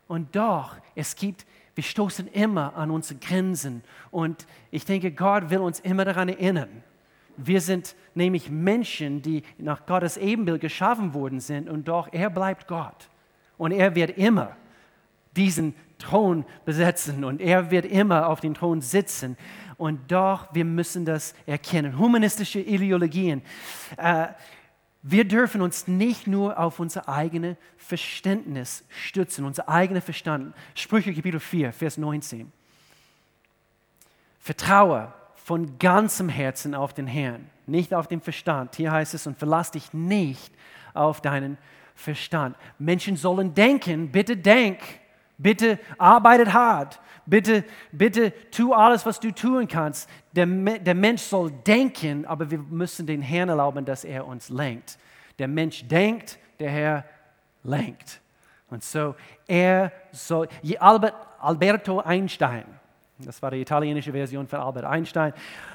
Und 0.06 0.36
doch, 0.36 0.76
es 0.94 1.16
gibt, 1.16 1.44
wir 1.74 1.82
stoßen 1.82 2.28
immer 2.28 2.76
an 2.76 2.90
unsere 2.90 3.18
Grenzen. 3.18 3.82
Und 4.12 4.46
ich 4.70 4.84
denke, 4.84 5.10
Gott 5.10 5.50
will 5.50 5.58
uns 5.58 5.80
immer 5.80 6.04
daran 6.04 6.28
erinnern. 6.28 6.84
Wir 7.36 7.60
sind 7.60 7.96
nämlich 8.14 8.50
Menschen, 8.50 9.20
die 9.22 9.42
nach 9.58 9.86
Gottes 9.86 10.16
Ebenbild 10.16 10.60
geschaffen 10.60 11.14
worden 11.14 11.40
sind. 11.40 11.68
Und 11.68 11.88
doch, 11.88 12.08
er 12.12 12.30
bleibt 12.30 12.68
Gott. 12.68 13.08
Und 13.56 13.72
er 13.72 13.96
wird 13.96 14.16
immer 14.18 14.56
diesen 15.38 15.74
Thron 15.98 16.44
besetzen 16.64 17.24
und 17.24 17.40
er 17.40 17.70
wird 17.70 17.84
immer 17.84 18.28
auf 18.28 18.40
dem 18.40 18.54
Thron 18.54 18.80
sitzen. 18.80 19.36
Und 19.76 20.10
doch, 20.10 20.52
wir 20.52 20.64
müssen 20.64 21.04
das 21.04 21.34
erkennen. 21.46 21.98
Humanistische 21.98 22.60
Ideologien. 22.60 23.42
Äh, 23.96 24.28
wir 25.02 25.24
dürfen 25.24 25.62
uns 25.62 25.86
nicht 25.86 26.26
nur 26.26 26.58
auf 26.58 26.80
unser 26.80 27.08
eigenes 27.08 27.56
Verständnis 27.76 28.84
stützen, 28.88 29.44
unser 29.44 29.68
eigenes 29.68 30.04
Verstand. 30.04 30.54
Sprüche 30.74 31.14
Kapitel 31.14 31.38
4, 31.38 31.72
Vers 31.72 31.96
19. 31.96 32.52
Vertraue 34.40 35.12
von 35.36 35.78
ganzem 35.78 36.28
Herzen 36.28 36.74
auf 36.74 36.92
den 36.92 37.06
Herrn, 37.06 37.48
nicht 37.66 37.94
auf 37.94 38.08
den 38.08 38.20
Verstand. 38.20 38.74
Hier 38.74 38.90
heißt 38.90 39.14
es, 39.14 39.26
und 39.26 39.38
verlass 39.38 39.70
dich 39.70 39.92
nicht 39.92 40.52
auf 40.94 41.20
deinen 41.20 41.56
Verstand. 41.94 42.56
Menschen 42.78 43.16
sollen 43.16 43.54
denken, 43.54 44.10
bitte 44.10 44.36
denk 44.36 44.78
Bitte 45.38 45.78
arbeitet 45.96 46.52
hart. 46.52 47.00
Bitte, 47.24 47.64
bitte 47.92 48.32
tu 48.50 48.72
alles, 48.72 49.06
was 49.06 49.20
du 49.20 49.30
tun 49.32 49.68
kannst. 49.68 50.08
Der, 50.32 50.46
der 50.46 50.94
Mensch 50.94 51.22
soll 51.22 51.50
denken, 51.66 52.26
aber 52.26 52.50
wir 52.50 52.58
müssen 52.58 53.06
den 53.06 53.22
Herrn 53.22 53.48
erlauben, 53.48 53.84
dass 53.84 54.04
er 54.04 54.26
uns 54.26 54.48
lenkt. 54.48 54.98
Der 55.38 55.46
Mensch 55.46 55.86
denkt, 55.86 56.38
der 56.58 56.70
Herr 56.70 57.04
lenkt. 57.62 58.20
Und 58.70 58.82
so, 58.82 59.14
er 59.46 59.92
soll, 60.10 60.48
Albert, 60.78 61.14
Alberto 61.40 62.00
Einstein, 62.00 62.64
das 63.18 63.42
war 63.42 63.50
die 63.50 63.60
italienische 63.60 64.12
Version 64.12 64.46
von 64.46 64.60
Albert 64.60 64.84
Einstein. 64.84 65.32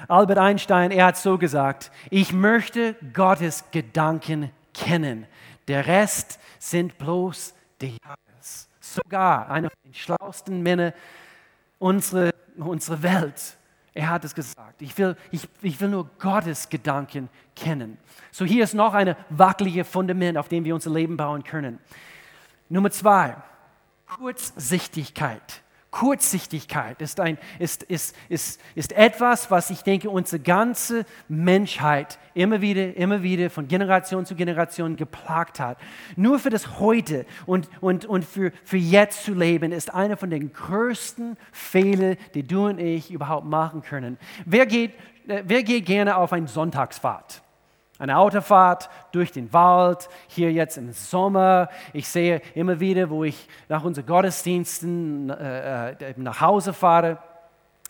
Albert 0.08 0.38
Einstein, 0.38 0.90
er 0.90 1.06
hat 1.06 1.16
so 1.18 1.36
gesagt, 1.36 1.90
ich 2.10 2.32
möchte 2.32 2.96
Gottes 3.12 3.64
Gedanken 3.70 4.50
kennen. 4.72 5.26
Der 5.68 5.86
Rest 5.86 6.40
sind 6.58 6.96
bloß 6.96 7.54
Details 7.80 8.23
sogar 8.92 9.50
einer 9.50 9.70
den 9.84 9.94
schlauesten 9.94 10.62
Männern 10.62 10.92
unsere, 11.78 12.34
unsere 12.56 13.02
Welt. 13.02 13.56
Er 13.94 14.10
hat 14.10 14.24
es 14.24 14.34
gesagt. 14.34 14.82
Ich 14.82 14.96
will, 14.98 15.16
ich, 15.30 15.48
ich 15.62 15.80
will 15.80 15.88
nur 15.88 16.10
Gottes 16.18 16.68
Gedanken 16.68 17.28
kennen. 17.54 17.96
So 18.32 18.44
hier 18.44 18.64
ist 18.64 18.74
noch 18.74 18.92
ein 18.92 19.14
wackeliges 19.30 19.88
Fundament, 19.88 20.36
auf 20.36 20.48
dem 20.48 20.64
wir 20.64 20.74
unser 20.74 20.90
Leben 20.90 21.16
bauen 21.16 21.44
können. 21.44 21.78
Nummer 22.68 22.90
zwei, 22.90 23.36
Kurzsichtigkeit. 24.06 25.62
Kurzsichtigkeit 25.94 27.00
ist, 27.00 27.20
ein, 27.20 27.38
ist, 27.60 27.84
ist, 27.84 28.16
ist, 28.28 28.60
ist 28.74 28.92
etwas, 28.94 29.52
was 29.52 29.70
ich 29.70 29.82
denke, 29.82 30.10
unsere 30.10 30.42
ganze 30.42 31.06
Menschheit 31.28 32.18
immer 32.34 32.60
wieder, 32.60 32.96
immer 32.96 33.22
wieder 33.22 33.48
von 33.48 33.68
Generation 33.68 34.26
zu 34.26 34.34
Generation 34.34 34.96
geplagt 34.96 35.60
hat. 35.60 35.78
Nur 36.16 36.40
für 36.40 36.50
das 36.50 36.80
Heute 36.80 37.26
und, 37.46 37.68
und, 37.80 38.06
und 38.06 38.24
für, 38.24 38.50
für 38.64 38.76
jetzt 38.76 39.24
zu 39.24 39.34
leben, 39.34 39.70
ist 39.70 39.94
einer 39.94 40.16
von 40.16 40.30
den 40.30 40.52
größten 40.52 41.36
Fehlern, 41.52 42.16
die 42.34 42.42
du 42.42 42.66
und 42.66 42.80
ich 42.80 43.12
überhaupt 43.12 43.46
machen 43.46 43.82
können. 43.82 44.18
Wer 44.46 44.66
geht, 44.66 44.90
äh, 45.28 45.44
wer 45.46 45.62
geht 45.62 45.86
gerne 45.86 46.16
auf 46.16 46.32
eine 46.32 46.48
Sonntagsfahrt? 46.48 47.40
Eine 47.98 48.18
Autofahrt 48.18 48.90
durch 49.12 49.30
den 49.30 49.52
Wald, 49.52 50.08
hier 50.26 50.50
jetzt 50.52 50.76
im 50.78 50.92
Sommer. 50.92 51.68
Ich 51.92 52.08
sehe 52.08 52.42
immer 52.54 52.80
wieder, 52.80 53.08
wo 53.08 53.22
ich 53.22 53.48
nach 53.68 53.84
unseren 53.84 54.06
Gottesdiensten 54.06 55.30
äh, 55.30 55.90
äh 55.92 56.14
nach 56.16 56.40
Hause 56.40 56.72
fahre, 56.72 57.18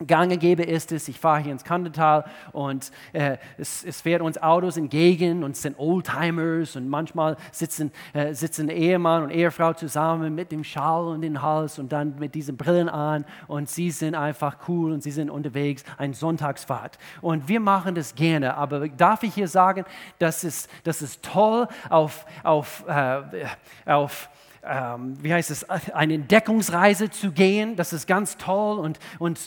Gange 0.05 0.39
gebe, 0.39 0.65
ist 0.65 0.91
es, 0.91 1.07
ich 1.07 1.21
fahre 1.21 1.41
hier 1.41 1.53
ins 1.53 1.63
Kandertal 1.63 2.25
und 2.51 2.91
äh, 3.13 3.37
es, 3.59 3.85
es 3.85 4.01
fährt 4.01 4.23
uns 4.23 4.43
Autos 4.43 4.77
entgegen 4.77 5.45
und 5.45 5.53
es 5.53 5.63
sind 5.63 5.79
Oldtimers 5.79 6.75
und 6.75 6.89
manchmal 6.89 7.37
sitzen, 7.53 7.93
äh, 8.13 8.35
sitzen 8.35 8.69
Ehemann 8.71 9.23
und 9.23 9.31
Ehefrau 9.31 9.73
zusammen 9.73 10.35
mit 10.35 10.51
dem 10.51 10.65
Schal 10.65 11.05
und 11.05 11.21
den 11.21 11.41
Hals 11.41 11.79
und 11.79 11.93
dann 11.93 12.17
mit 12.19 12.35
diesen 12.35 12.57
Brillen 12.57 12.89
an 12.89 13.25
und 13.47 13.71
sie 13.71 13.93
sind 13.93 14.17
einfach 14.17 14.57
cool 14.67 14.91
und 14.91 15.01
sie 15.01 15.13
sind 15.13 15.31
unterwegs, 15.31 15.85
ein 15.97 16.13
Sonntagsfahrt. 16.13 16.99
Und 17.21 17.47
wir 17.47 17.61
machen 17.61 17.95
das 17.95 18.17
gerne, 18.17 18.57
aber 18.57 18.89
darf 18.89 19.23
ich 19.23 19.35
hier 19.35 19.49
sagen, 19.49 19.85
das 20.19 20.43
ist, 20.43 20.69
das 20.83 21.03
ist 21.03 21.23
toll 21.23 21.69
auf, 21.89 22.27
auf, 22.43 22.85
äh, 22.89 23.47
auf 23.87 24.29
ähm, 24.67 25.15
wie 25.23 25.33
heißt 25.33 25.51
es, 25.51 25.69
eine 25.69 26.15
Entdeckungsreise 26.15 27.11
zu 27.11 27.33
gehen, 27.33 27.77
das 27.77 27.93
ist 27.93 28.07
ganz 28.07 28.37
toll 28.39 28.79
und, 28.79 28.99
und 29.19 29.39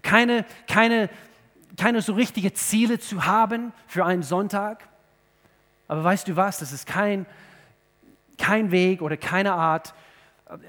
keine, 0.00 0.44
keine, 0.66 1.10
keine 1.76 2.00
so 2.02 2.14
richtige 2.14 2.52
Ziele 2.52 2.98
zu 2.98 3.26
haben 3.26 3.72
für 3.86 4.04
einen 4.04 4.22
Sonntag. 4.22 4.88
Aber 5.88 6.04
weißt 6.04 6.28
du 6.28 6.36
was, 6.36 6.58
das 6.58 6.72
ist 6.72 6.86
kein, 6.86 7.26
kein 8.38 8.70
Weg 8.70 9.02
oder 9.02 9.16
keine 9.16 9.52
Art, 9.52 9.94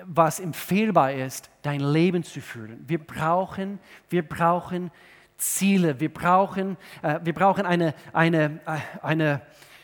was 0.05 0.39
empfehlbar 0.39 1.13
ist, 1.13 1.49
dein 1.62 1.79
Leben 1.79 2.23
zu 2.23 2.41
führen. 2.41 2.83
Wir 2.88 2.99
brauchen, 2.99 3.79
wir 4.09 4.27
brauchen 4.27 4.91
Ziele, 5.38 5.99
wir 5.99 6.13
brauchen, 6.13 6.77
äh, 7.01 7.19
wir 7.23 7.33
brauchen 7.33 7.65
eine, 7.65 7.93
eine, 8.13 8.62
äh, 8.65 8.77
eine, 9.01 9.41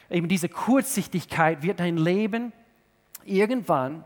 eben 0.10 0.30
diese 0.30 0.48
Kurzsichtigkeit 0.48 1.64
wird 1.64 1.82
dein 1.82 1.98
Leben 1.98 2.54
irgendwann, 3.26 4.06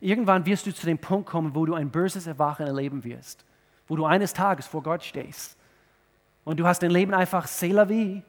irgendwann 0.00 0.46
wirst 0.46 0.66
du 0.66 0.74
zu 0.74 0.86
dem 0.86 0.98
Punkt 0.98 1.28
kommen, 1.28 1.54
wo 1.54 1.66
du 1.66 1.74
ein 1.74 1.90
böses 1.90 2.26
Erwachen 2.26 2.66
erleben 2.66 3.02
wirst 3.02 3.44
wo 3.88 3.96
du 3.96 4.04
eines 4.04 4.32
Tages 4.32 4.66
vor 4.66 4.82
Gott 4.82 5.02
stehst. 5.02 5.56
Und 6.44 6.60
du 6.60 6.66
hast 6.66 6.82
dein 6.82 6.90
Leben 6.90 7.14
einfach 7.14 7.46
c'est 7.46 7.88
vie 7.88 8.22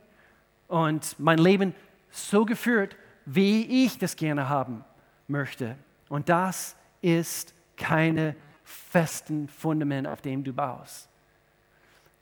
und 0.68 1.20
mein 1.20 1.38
Leben 1.38 1.76
so 2.12 2.46
geführt, 2.46 2.96
wie 3.26 3.86
ich 3.86 3.98
das 3.98 4.15
gerne 4.15 4.50
haben 4.50 4.84
möchte. 5.28 5.76
Und 6.10 6.30
das 6.30 6.76
ist 7.02 7.54
keine 7.76 8.36
festen 8.63 9.48
Fundament, 9.48 10.08
auf 10.08 10.22
dem 10.22 10.44
du 10.44 10.54
baust. 10.54 11.10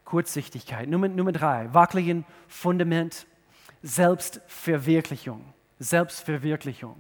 Kurzsichtigkeit. 0.06 0.90
Nummer, 0.90 1.08
Nummer 1.08 1.32
drei, 1.32 1.74
wackeligen 1.74 2.26
Fundament, 2.48 3.26
Selbstverwirklichung. 3.82 5.44
Selbstverwirklichung. 5.80 6.96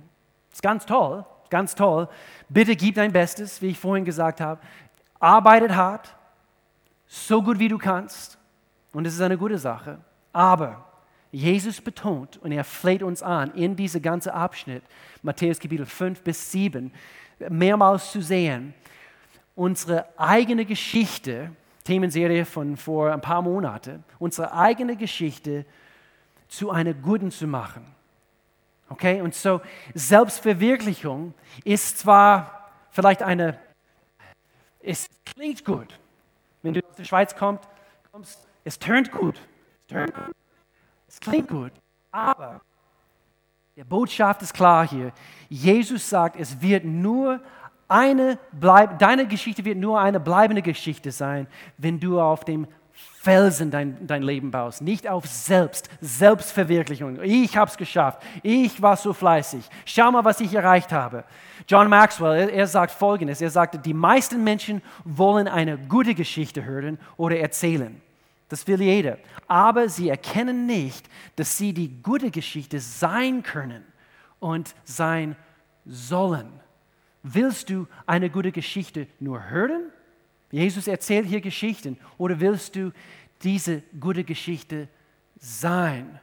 Ist 0.51 0.61
ganz 0.61 0.85
toll, 0.85 1.25
ganz 1.49 1.75
toll. 1.75 2.07
Bitte 2.49 2.75
gib 2.75 2.95
dein 2.95 3.11
Bestes, 3.11 3.61
wie 3.61 3.69
ich 3.69 3.79
vorhin 3.79 4.05
gesagt 4.05 4.41
habe. 4.41 4.61
Arbeitet 5.19 5.75
hart, 5.75 6.15
so 7.13 7.43
gut 7.43 7.59
wie 7.59 7.67
du 7.67 7.77
kannst. 7.77 8.39
Und 8.91 9.05
es 9.05 9.13
ist 9.13 9.21
eine 9.21 9.37
gute 9.37 9.57
Sache. 9.57 9.99
Aber 10.31 10.85
Jesus 11.31 11.79
betont 11.79 12.37
und 12.37 12.51
er 12.51 12.63
fleht 12.63 13.03
uns 13.03 13.21
an, 13.21 13.53
in 13.53 13.75
diese 13.75 14.01
ganze 14.01 14.33
Abschnitt, 14.33 14.83
Matthäus 15.21 15.59
Kapitel 15.59 15.85
5 15.85 16.21
bis 16.21 16.51
7, 16.51 16.91
mehrmals 17.49 18.11
zu 18.11 18.21
sehen, 18.21 18.73
unsere 19.55 20.07
eigene 20.17 20.65
Geschichte, 20.65 21.51
Themenserie 21.83 22.45
von 22.45 22.77
vor 22.77 23.11
ein 23.11 23.21
paar 23.21 23.41
Monaten, 23.41 24.03
unsere 24.19 24.53
eigene 24.53 24.95
Geschichte 24.95 25.65
zu 26.47 26.71
einer 26.71 26.93
guten 26.93 27.29
zu 27.29 27.45
machen. 27.45 27.85
Okay, 28.89 29.21
und 29.21 29.35
so 29.35 29.61
Selbstverwirklichung 29.93 31.33
ist 31.63 31.99
zwar 31.99 32.71
vielleicht 32.91 33.21
eine, 33.21 33.59
es 34.79 35.07
klingt 35.25 35.65
gut, 35.65 35.99
wenn 36.63 36.73
du 36.73 36.79
aus 36.85 36.95
der 36.95 37.03
Schweiz 37.03 37.35
kommst, 37.35 37.63
kommst 38.11 38.47
es 38.63 38.79
tönt 38.79 39.11
gut. 39.11 39.39
Es, 39.81 39.87
tönt 39.87 40.13
es 41.07 41.19
klingt 41.19 41.49
gut. 41.49 41.71
Aber 42.11 42.61
die 43.75 43.83
Botschaft 43.83 44.41
ist 44.41 44.53
klar 44.53 44.87
hier. 44.87 45.11
Jesus 45.49 46.09
sagt, 46.09 46.35
es 46.39 46.61
wird 46.61 46.85
nur 46.85 47.39
eine 47.87 48.39
bleib, 48.51 48.97
deine 48.99 49.27
Geschichte 49.27 49.65
wird 49.65 49.77
nur 49.77 49.99
eine 49.99 50.19
bleibende 50.19 50.61
Geschichte 50.61 51.11
sein, 51.11 51.47
wenn 51.77 51.99
du 51.99 52.19
auf 52.19 52.45
dem 52.45 52.67
Felsen 52.93 53.71
dein, 53.71 54.05
dein 54.05 54.21
Leben 54.21 54.51
baust, 54.51 54.81
nicht 54.81 55.07
auf 55.07 55.25
Selbst, 55.25 55.89
Selbstverwirklichung. 56.01 57.21
Ich 57.23 57.55
habe 57.55 57.71
es 57.71 57.77
geschafft, 57.77 58.21
ich 58.43 58.81
war 58.81 58.97
so 58.97 59.13
fleißig, 59.13 59.63
schau 59.85 60.11
mal, 60.11 60.25
was 60.25 60.41
ich 60.41 60.53
erreicht 60.53 60.91
habe. 60.91 61.23
John 61.67 61.89
Maxwell, 61.89 62.49
er, 62.49 62.53
er 62.53 62.67
sagt 62.67 62.91
Folgendes, 62.91 63.41
er 63.41 63.49
sagte, 63.49 63.79
die 63.79 63.93
meisten 63.93 64.43
Menschen 64.43 64.81
wollen 65.05 65.47
eine 65.47 65.77
gute 65.77 66.15
Geschichte 66.15 66.65
hören 66.65 66.99
oder 67.15 67.37
erzählen. 67.37 68.01
Das 68.49 68.67
will 68.67 68.81
jeder. 68.81 69.17
Aber 69.47 69.87
sie 69.87 70.09
erkennen 70.09 70.65
nicht, 70.65 71.09
dass 71.37 71.57
sie 71.57 71.73
die 71.73 72.03
gute 72.03 72.29
Geschichte 72.29 72.79
sein 72.79 73.41
können 73.41 73.85
und 74.39 74.75
sein 74.83 75.35
sollen. 75.85 76.51
Willst 77.23 77.69
du 77.69 77.87
eine 78.05 78.29
gute 78.29 78.51
Geschichte 78.51 79.07
nur 79.19 79.49
hören 79.49 79.93
Jesus 80.53 80.87
erzählt 80.87 81.25
hier 81.25 81.41
Geschichten. 81.41 81.97
Oder 82.19 82.39
willst 82.39 82.75
du 82.75 82.91
diese 83.41 83.81
gute 83.99 84.23
Geschichte 84.23 84.87
sein? 85.39 86.19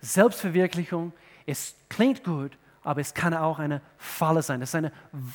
Selbstverwirklichung, 0.00 1.12
es 1.44 1.76
klingt 1.90 2.24
gut, 2.24 2.56
aber 2.82 3.02
es 3.02 3.12
kann 3.12 3.34
auch 3.34 3.58
eine 3.58 3.82
Falle 3.98 4.40
sein. 4.40 4.60
Das 4.60 4.70
ist 4.70 4.76
ein 4.76 4.90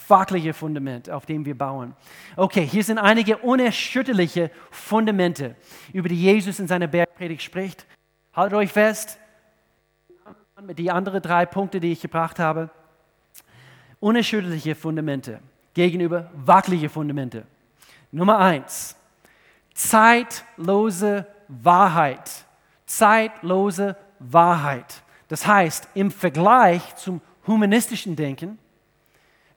wackeliges 0.07 0.57
Fundament, 0.57 1.07
auf 1.11 1.27
dem 1.27 1.45
wir 1.45 1.55
bauen. 1.55 1.93
Okay, 2.35 2.65
hier 2.65 2.83
sind 2.83 2.97
einige 2.97 3.37
unerschütterliche 3.37 4.49
Fundamente, 4.71 5.55
über 5.93 6.09
die 6.09 6.19
Jesus 6.19 6.59
in 6.59 6.67
seiner 6.67 6.87
Bergpredigt 6.87 7.43
spricht. 7.43 7.85
Haltet 8.33 8.57
euch 8.57 8.71
fest, 8.71 9.19
die 10.75 10.89
anderen 10.89 11.21
drei 11.21 11.45
Punkte, 11.45 11.79
die 11.79 11.91
ich 11.91 12.01
gebracht 12.01 12.39
habe. 12.39 12.71
Unerschütterliche 13.99 14.73
Fundamente 14.73 15.41
gegenüber 15.75 16.31
wackelige 16.33 16.89
Fundamente. 16.89 17.45
Nummer 18.11 18.39
eins, 18.39 18.95
zeitlose 19.73 21.25
Wahrheit. 21.47 22.45
Zeitlose 22.85 23.95
Wahrheit. 24.19 25.01
Das 25.27 25.47
heißt, 25.47 25.87
im 25.93 26.11
Vergleich 26.11 26.95
zum 26.95 27.21
humanistischen 27.47 28.15
Denken, 28.15 28.59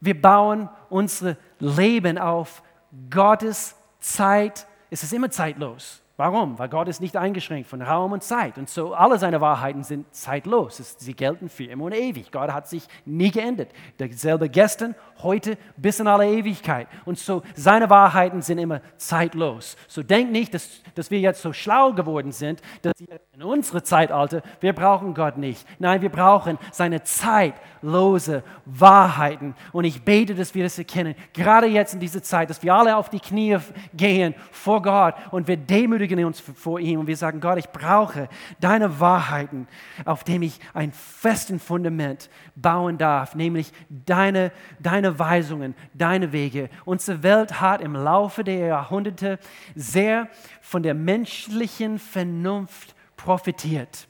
wir 0.00 0.20
bauen 0.20 0.68
unser 0.88 1.36
Leben 1.58 2.18
auf 2.18 2.62
Gottes 3.10 3.74
Zeit. 3.98 4.66
Es 4.90 5.02
ist 5.02 5.12
immer 5.12 5.30
zeitlos. 5.30 6.03
Warum? 6.16 6.60
Weil 6.60 6.68
Gott 6.68 6.86
ist 6.86 7.00
nicht 7.00 7.16
eingeschränkt 7.16 7.68
von 7.68 7.82
Raum 7.82 8.12
und 8.12 8.22
Zeit. 8.22 8.56
Und 8.56 8.70
so 8.70 8.94
alle 8.94 9.18
seine 9.18 9.40
Wahrheiten 9.40 9.82
sind 9.82 10.14
zeitlos. 10.14 10.76
Sie 10.98 11.14
gelten 11.14 11.48
für 11.48 11.64
immer 11.64 11.86
und 11.86 11.92
ewig. 11.92 12.30
Gott 12.30 12.52
hat 12.52 12.68
sich 12.68 12.86
nie 13.04 13.32
geändert. 13.32 13.70
Derselbe 13.98 14.48
gestern, 14.48 14.94
heute 15.24 15.58
bis 15.76 15.98
in 15.98 16.06
alle 16.06 16.28
Ewigkeit. 16.30 16.86
Und 17.04 17.18
so 17.18 17.42
seine 17.56 17.90
Wahrheiten 17.90 18.42
sind 18.42 18.58
immer 18.58 18.80
zeitlos. 18.96 19.76
So 19.88 20.04
denk 20.04 20.30
nicht, 20.30 20.54
dass, 20.54 20.82
dass 20.94 21.10
wir 21.10 21.18
jetzt 21.18 21.42
so 21.42 21.52
schlau 21.52 21.92
geworden 21.92 22.30
sind, 22.30 22.62
dass 22.82 22.92
in 23.00 23.42
unserem 23.42 23.82
Zeitalter, 23.82 24.42
wir 24.60 24.72
brauchen 24.72 25.14
Gott 25.14 25.36
nicht. 25.36 25.66
Nein, 25.80 26.00
wir 26.00 26.10
brauchen 26.10 26.58
seine 26.70 27.02
zeitlose 27.02 28.44
Wahrheiten. 28.66 29.56
Und 29.72 29.84
ich 29.84 30.04
bete, 30.04 30.36
dass 30.36 30.54
wir 30.54 30.62
das 30.62 30.78
erkennen. 30.78 31.16
Gerade 31.32 31.66
jetzt 31.66 31.94
in 31.94 31.98
dieser 31.98 32.22
Zeit, 32.22 32.50
dass 32.50 32.62
wir 32.62 32.72
alle 32.72 32.96
auf 32.96 33.08
die 33.08 33.18
Knie 33.18 33.58
gehen 33.94 34.36
vor 34.52 34.80
Gott 34.80 35.16
und 35.32 35.48
wir 35.48 35.56
demütig 35.56 36.03
demütigen 36.04 36.24
uns 36.26 36.40
vor 36.40 36.80
ihm 36.80 37.00
und 37.00 37.06
wir 37.06 37.16
sagen, 37.16 37.40
Gott, 37.40 37.58
ich 37.58 37.68
brauche 37.68 38.28
deine 38.60 39.00
Wahrheiten, 39.00 39.66
auf 40.04 40.24
dem 40.24 40.42
ich 40.42 40.60
ein 40.74 40.92
festen 40.92 41.58
Fundament 41.58 42.28
bauen 42.56 42.98
darf, 42.98 43.34
nämlich 43.34 43.72
deine, 43.88 44.52
deine 44.80 45.18
Weisungen, 45.18 45.74
deine 45.94 46.32
Wege. 46.32 46.68
Unsere 46.84 47.22
Welt 47.22 47.60
hat 47.60 47.80
im 47.80 47.94
Laufe 47.94 48.44
der 48.44 48.66
Jahrhunderte 48.66 49.38
sehr 49.74 50.28
von 50.60 50.82
der 50.82 50.94
menschlichen 50.94 51.98
Vernunft 51.98 52.94
profitiert. 53.16 54.06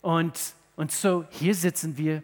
Und, 0.00 0.38
und 0.76 0.92
so, 0.92 1.24
hier 1.30 1.54
sitzen 1.54 1.98
wir 1.98 2.22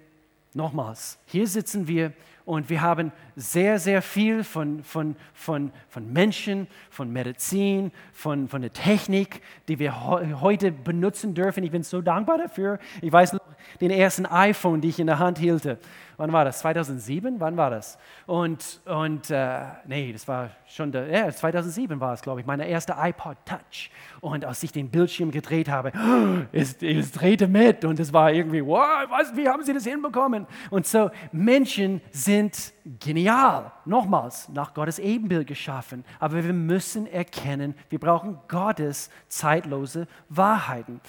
nochmals, 0.55 1.19
hier 1.27 1.47
sitzen 1.47 1.87
wir 1.87 2.13
und 2.47 2.71
wir 2.71 2.81
haben 2.81 3.11
sehr, 3.35 3.81
sehr 3.81 4.01
viel 4.01 4.45
von, 4.45 4.85
von, 4.85 5.17
von, 5.35 5.73
von 5.89 6.13
Menschen, 6.13 6.69
von 6.91 7.13
Medizin, 7.13 7.91
von, 8.13 8.49
von 8.49 8.63
der 8.63 8.73
Technik, 8.73 9.43
die 9.67 9.81
wir 9.81 10.07
heute 10.41 10.71
benutzen 10.71 11.35
dürfen. 11.35 11.65
Ich 11.65 11.73
bin 11.73 11.83
so 11.83 12.01
dankbar 12.01 12.39
dafür. 12.39 12.79
Ich 13.03 13.13
weiß 13.13 13.33
noch 13.33 13.41
den 13.81 13.91
ersten 13.91 14.27
iPhone, 14.27 14.81
die 14.81 14.89
ich 14.89 15.01
in 15.01 15.09
der 15.09 15.19
Hand 15.19 15.39
hielte 15.39 15.81
wann 16.17 16.33
war 16.33 16.45
das? 16.45 16.61
2007? 16.61 17.41
Wann 17.41 17.57
war 17.57 17.71
das? 17.71 17.99
Und, 18.27 18.81
und 18.85 19.31
äh, 19.31 19.61
nee, 19.87 20.13
das 20.13 20.27
war 20.29 20.51
schon, 20.67 20.93
der, 20.93 21.07
ja, 21.09 21.31
2007 21.31 22.01
war 22.01 22.15
es, 22.15 22.23
glaube 22.23 22.41
ich, 22.41 22.47
meine 22.47 22.67
erste 22.67 22.95
iPod 22.99 23.37
Touch. 23.45 23.91
Und 24.21 24.45
als 24.45 24.63
ich 24.63 24.73
den 24.73 24.91
Bildschirm 24.91 25.31
gedreht 25.31 25.69
habe, 25.69 25.93
es, 26.53 26.83
es 26.83 27.13
drehte 27.13 27.49
mit 27.49 27.85
und 27.85 28.01
es 28.01 28.13
war 28.13 28.33
irgendwie, 28.33 28.65
wow, 28.65 29.07
was, 29.11 29.37
wie 29.37 29.49
haben 29.49 29.63
Sie 29.63 29.73
das 29.73 29.85
hinbekommen? 29.85 30.47
Und 30.71 30.87
so, 30.87 31.11
Menschen 31.33 32.01
sind 32.11 32.73
genial, 33.01 33.73
nochmals, 33.85 34.49
nach 34.49 34.73
Gottes 34.73 35.01
Ebenbild 35.01 35.49
geschaffen. 35.49 36.05
Aber 36.21 36.43
wir 36.45 36.53
müssen 36.53 37.07
erkennen, 37.07 37.75
wir 37.89 37.99
brauchen 37.99 38.39
Gottes 38.47 39.11
zeitlose 39.29 40.07
Wahrheiten. 40.29 41.01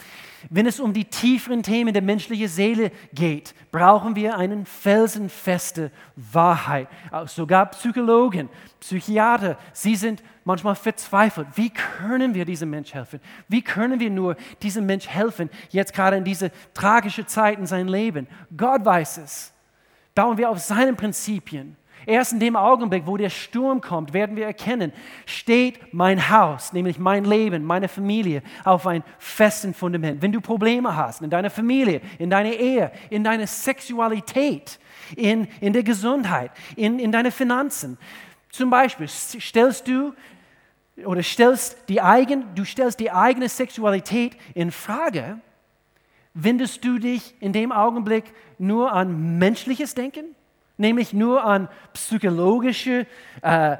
Wenn 0.49 0.65
es 0.65 0.79
um 0.79 0.91
die 0.91 1.05
tieferen 1.05 1.61
Themen 1.61 1.93
der 1.93 2.01
menschlichen 2.01 2.47
Seele 2.47 2.91
geht, 3.13 3.53
brauchen 3.71 4.15
wir 4.15 4.37
eine 4.37 4.65
felsenfeste 4.65 5.91
Wahrheit. 6.15 6.87
Sogar 7.25 7.67
Psychologen, 7.67 8.49
Psychiater, 8.79 9.57
sie 9.71 9.95
sind 9.95 10.23
manchmal 10.45 10.75
verzweifelt. 10.75 11.47
Wie 11.55 11.69
können 11.69 12.33
wir 12.33 12.45
diesem 12.45 12.71
Mensch 12.71 12.93
helfen? 12.93 13.19
Wie 13.47 13.61
können 13.61 13.99
wir 13.99 14.09
nur 14.09 14.35
diesem 14.63 14.85
Mensch 14.87 15.07
helfen, 15.07 15.49
jetzt 15.69 15.93
gerade 15.93 16.17
in 16.17 16.23
diese 16.23 16.51
tragische 16.73 17.27
Zeit 17.27 17.59
in 17.59 17.67
seinem 17.67 17.87
Leben? 17.87 18.27
Gott 18.55 18.83
weiß 18.83 19.19
es. 19.19 19.53
Bauen 20.17 20.39
wir 20.39 20.49
auf 20.49 20.57
seinen 20.57 20.95
Prinzipien. 20.95 21.77
Erst 22.07 22.33
in 22.33 22.39
dem 22.39 22.55
Augenblick, 22.55 23.05
wo 23.05 23.17
der 23.17 23.29
Sturm 23.29 23.81
kommt, 23.81 24.13
werden 24.13 24.35
wir 24.35 24.47
erkennen, 24.47 24.91
steht 25.27 25.93
mein 25.93 26.31
Haus, 26.31 26.73
nämlich 26.73 26.97
mein 26.97 27.23
Leben, 27.23 27.63
meine 27.63 27.87
Familie, 27.87 28.41
auf 28.63 28.87
einem 28.87 29.03
festen 29.19 29.75
Fundament. 29.75 30.23
Wenn 30.23 30.31
du 30.31 30.41
Probleme 30.41 30.95
hast 30.95 31.21
in 31.21 31.29
deiner 31.29 31.51
Familie, 31.51 32.01
in 32.17 32.31
deiner 32.31 32.53
Ehe, 32.53 32.91
in 33.11 33.23
deiner 33.23 33.45
Sexualität, 33.45 34.79
in, 35.15 35.47
in 35.61 35.71
der 35.71 35.83
Gesundheit, 35.83 36.49
in, 36.75 36.97
in 36.97 37.11
deine 37.11 37.29
Finanzen, 37.29 37.99
zum 38.49 38.71
Beispiel 38.71 39.07
stellst 39.07 39.87
du 39.87 40.15
oder 41.05 41.21
stellst 41.21 41.77
die 41.89 42.01
eigen, 42.01 42.55
du 42.55 42.65
stellst 42.65 42.99
die 42.99 43.11
eigene 43.11 43.49
Sexualität 43.49 44.35
in 44.55 44.71
Frage, 44.71 45.41
wendest 46.43 46.83
du 46.83 46.99
dich 46.99 47.35
in 47.39 47.53
dem 47.53 47.71
Augenblick 47.71 48.33
nur 48.57 48.91
an 48.93 49.37
menschliches 49.37 49.95
Denken? 49.95 50.35
nämlich 50.77 51.13
nur 51.13 51.43
an 51.43 51.67
psychologische 51.93 53.05
äh, 53.41 53.77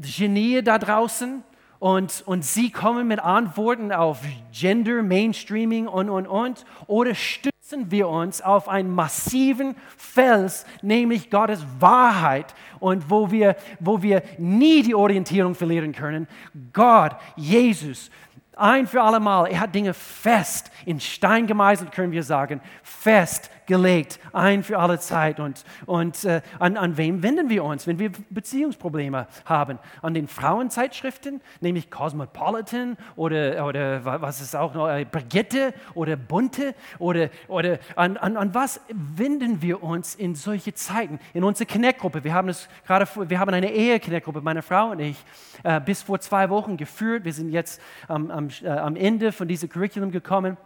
Genie 0.00 0.62
da 0.62 0.78
draußen? 0.78 1.42
Und, 1.78 2.22
und 2.26 2.42
sie 2.44 2.70
kommen 2.70 3.06
mit 3.06 3.20
Antworten 3.20 3.92
auf 3.92 4.20
Gender, 4.50 5.02
Mainstreaming 5.02 5.86
und, 5.86 6.08
und, 6.08 6.26
und, 6.26 6.64
oder 6.86 7.14
stützen 7.14 7.90
wir 7.90 8.08
uns 8.08 8.40
auf 8.40 8.66
einen 8.66 8.90
massiven 8.90 9.76
Fels, 9.98 10.64
nämlich 10.80 11.30
Gottes 11.30 11.66
Wahrheit 11.78 12.54
und 12.80 13.10
wo 13.10 13.30
wir, 13.30 13.56
wo 13.78 14.00
wir 14.00 14.22
nie 14.38 14.82
die 14.84 14.94
Orientierung 14.94 15.54
verlieren 15.54 15.92
können, 15.92 16.26
Gott, 16.72 17.14
Jesus, 17.36 18.10
ein 18.56 18.86
für 18.86 19.02
alle 19.02 19.20
Mal, 19.20 19.46
er 19.46 19.60
hat 19.60 19.74
Dinge 19.74 19.94
fest 19.94 20.70
in 20.84 20.98
Stein 20.98 21.46
gemeißelt, 21.46 21.92
können 21.92 22.12
wir 22.12 22.22
sagen, 22.22 22.60
fest 22.82 23.50
gelegt, 23.66 24.18
ein 24.32 24.62
für 24.62 24.78
alle 24.78 24.98
Zeit. 24.98 25.40
Und, 25.40 25.64
und 25.86 26.24
äh, 26.24 26.40
an, 26.58 26.76
an 26.76 26.96
wem 26.96 27.22
wenden 27.22 27.50
wir 27.50 27.64
uns, 27.64 27.86
wenn 27.86 27.98
wir 27.98 28.10
Beziehungsprobleme 28.30 29.26
haben? 29.44 29.78
An 30.02 30.14
den 30.14 30.28
Frauenzeitschriften, 30.28 31.40
nämlich 31.60 31.90
Cosmopolitan 31.90 32.96
oder, 33.16 33.66
oder 33.66 34.04
was 34.04 34.40
ist 34.40 34.56
auch 34.56 34.74
noch, 34.74 34.88
äh, 34.88 35.04
Brigitte 35.04 35.74
oder 35.94 36.16
Bunte? 36.16 36.74
Oder, 36.98 37.30
oder 37.48 37.78
an, 37.96 38.16
an, 38.16 38.36
an 38.36 38.54
was 38.54 38.80
wenden 38.88 39.62
wir 39.62 39.82
uns 39.82 40.14
in 40.14 40.34
solche 40.34 40.74
Zeiten? 40.74 41.18
In 41.34 41.44
unsere 41.44 41.70
Connect-Gruppe, 41.70 42.24
wir 42.24 42.34
haben 42.34 42.48
es 42.48 42.68
gerade, 42.86 43.06
wir 43.28 43.38
haben 43.38 43.52
eine 43.52 43.72
Ehe-Connect-Gruppe, 43.72 44.40
meine 44.40 44.62
Frau 44.62 44.90
und 44.90 45.00
ich, 45.00 45.16
äh, 45.62 45.80
bis 45.80 46.02
vor 46.02 46.20
zwei 46.20 46.48
Wochen 46.50 46.76
geführt. 46.76 47.24
Wir 47.24 47.32
sind 47.32 47.50
jetzt 47.50 47.80
am, 48.08 48.30
am, 48.30 48.48
äh, 48.62 48.68
am 48.68 48.96
Ende 48.96 49.32
von 49.32 49.48
diesem 49.48 49.68
Curriculum 49.68 50.10
gekommen. 50.10 50.56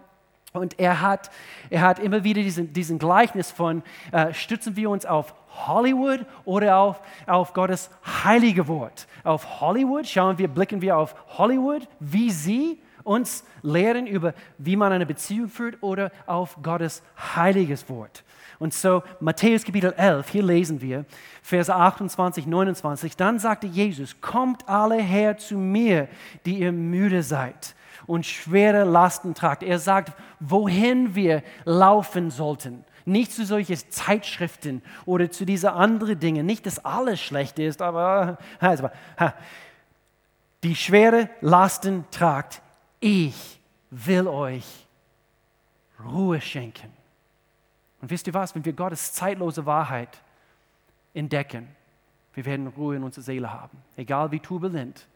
Und 0.53 0.81
er 0.81 1.01
hat, 1.01 1.31
er 1.71 1.83
hat 1.83 1.99
immer 2.01 2.25
wieder 2.25 2.43
diesen, 2.43 2.73
diesen 2.73 2.99
Gleichnis 2.99 3.53
von, 3.53 3.83
äh, 4.11 4.35
stützen 4.35 4.75
wir 4.75 4.91
uns 4.91 5.07
auf 5.07 5.35
Hollywood 5.67 6.27
oder 6.45 6.79
auf, 6.79 7.01
auf 7.27 7.53
Gottes 7.53 7.91
heilige 8.25 8.67
Wort. 8.67 9.07
Auf 9.23 9.61
Hollywood 9.61 10.09
schauen 10.09 10.39
wir, 10.39 10.49
blicken 10.49 10.83
wir 10.83 10.97
auf 10.97 11.15
Hollywood, 11.39 11.87
wie 12.01 12.31
sie 12.31 12.81
uns 13.05 13.45
lehren 13.63 14.07
über, 14.07 14.35
wie 14.59 14.77
man 14.77 14.93
eine 14.93 15.07
Beziehung 15.07 15.49
führt 15.49 15.83
oder 15.83 16.11
auf 16.27 16.57
Gottes 16.63 17.03
heiliges 17.37 17.89
Wort. 17.89 18.25
Und 18.59 18.75
so 18.75 19.03
Matthäus 19.21 19.65
Kapitel 19.65 19.95
11, 19.97 20.29
hier 20.29 20.43
lesen 20.43 20.81
wir, 20.83 21.07
Verse 21.43 21.75
28, 21.75 22.47
29, 22.47 23.17
dann 23.17 23.39
sagte 23.39 23.67
Jesus, 23.67 24.21
kommt 24.21 24.69
alle 24.69 24.97
her 24.97 25.39
zu 25.39 25.57
mir, 25.57 26.09
die 26.45 26.59
ihr 26.59 26.73
müde 26.73 27.23
seid 27.23 27.75
und 28.11 28.27
schwere 28.27 28.83
Lasten 28.83 29.35
tragt. 29.35 29.63
Er 29.63 29.79
sagt, 29.79 30.13
wohin 30.41 31.15
wir 31.15 31.45
laufen 31.65 32.33
sollten. 32.33 32.85
Nicht 33.05 33.31
zu 33.31 33.47
solchen 33.47 33.77
Zeitschriften 33.89 34.83
oder 35.07 35.31
zu 35.31 35.45
diesen 35.45 35.71
anderen 35.71 36.19
Dingen. 36.19 36.45
Nicht, 36.45 36.67
dass 36.67 36.85
alles 36.85 37.21
schlecht 37.21 37.61
ist, 37.61 37.81
aber 37.81 38.39
also, 38.59 38.91
die 40.65 40.75
schwere 40.75 41.31
Lasten 41.41 42.05
tragt. 42.11 42.63
Ich 42.99 43.61
will 43.91 44.27
euch 44.27 44.89
Ruhe 46.05 46.41
schenken. 46.41 46.93
Und 48.03 48.11
wisst 48.11 48.27
ihr 48.27 48.35
was, 48.35 48.57
wenn 48.57 48.65
wir 48.65 48.73
Gottes 48.73 49.13
zeitlose 49.13 49.67
Wahrheit 49.67 50.21
entdecken, 51.15 51.69
wir 52.35 52.45
werden 52.45 52.67
Ruhe 52.67 52.97
in 52.97 53.05
unserer 53.05 53.23
Seele 53.23 53.53
haben. 53.53 53.79
Egal 53.97 54.33
wie 54.33 54.41
turbulent 54.41 55.07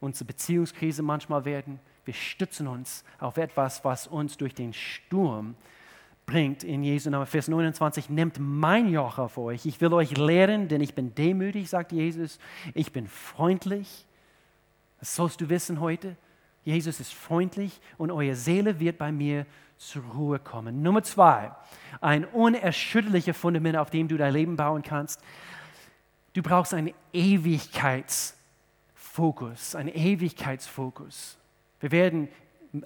unsere 0.00 0.26
Beziehungskrise 0.26 1.02
manchmal 1.02 1.46
werden, 1.46 1.80
wir 2.04 2.14
stützen 2.14 2.66
uns 2.66 3.04
auf 3.18 3.36
etwas, 3.36 3.84
was 3.84 4.06
uns 4.06 4.36
durch 4.36 4.54
den 4.54 4.72
Sturm 4.72 5.54
bringt. 6.26 6.64
In 6.64 6.82
Jesu 6.82 7.10
Namen, 7.10 7.26
Vers 7.26 7.48
29, 7.48 8.10
nehmt 8.10 8.38
mein 8.38 8.88
Joch 8.88 9.18
auf 9.18 9.38
euch. 9.38 9.66
Ich 9.66 9.80
will 9.80 9.92
euch 9.92 10.16
lehren, 10.16 10.68
denn 10.68 10.80
ich 10.80 10.94
bin 10.94 11.14
demütig, 11.14 11.68
sagt 11.68 11.92
Jesus. 11.92 12.38
Ich 12.74 12.92
bin 12.92 13.06
freundlich. 13.06 14.06
Das 15.00 15.14
sollst 15.14 15.40
du 15.40 15.48
wissen 15.48 15.80
heute. 15.80 16.16
Jesus 16.64 16.98
ist 16.98 17.12
freundlich 17.12 17.78
und 17.98 18.10
eure 18.10 18.34
Seele 18.34 18.80
wird 18.80 18.96
bei 18.96 19.12
mir 19.12 19.44
zur 19.76 20.02
Ruhe 20.04 20.38
kommen. 20.38 20.82
Nummer 20.82 21.02
zwei, 21.02 21.52
ein 22.00 22.24
unerschütterliches 22.24 23.36
Fundament, 23.36 23.76
auf 23.76 23.90
dem 23.90 24.08
du 24.08 24.16
dein 24.16 24.32
Leben 24.32 24.56
bauen 24.56 24.82
kannst. 24.82 25.20
Du 26.32 26.42
brauchst 26.42 26.72
einen 26.72 26.94
Ewigkeitsfokus, 27.12 29.74
einen 29.74 29.94
Ewigkeitsfokus. 29.94 31.36
Wir 31.84 31.90
werden 31.90 32.28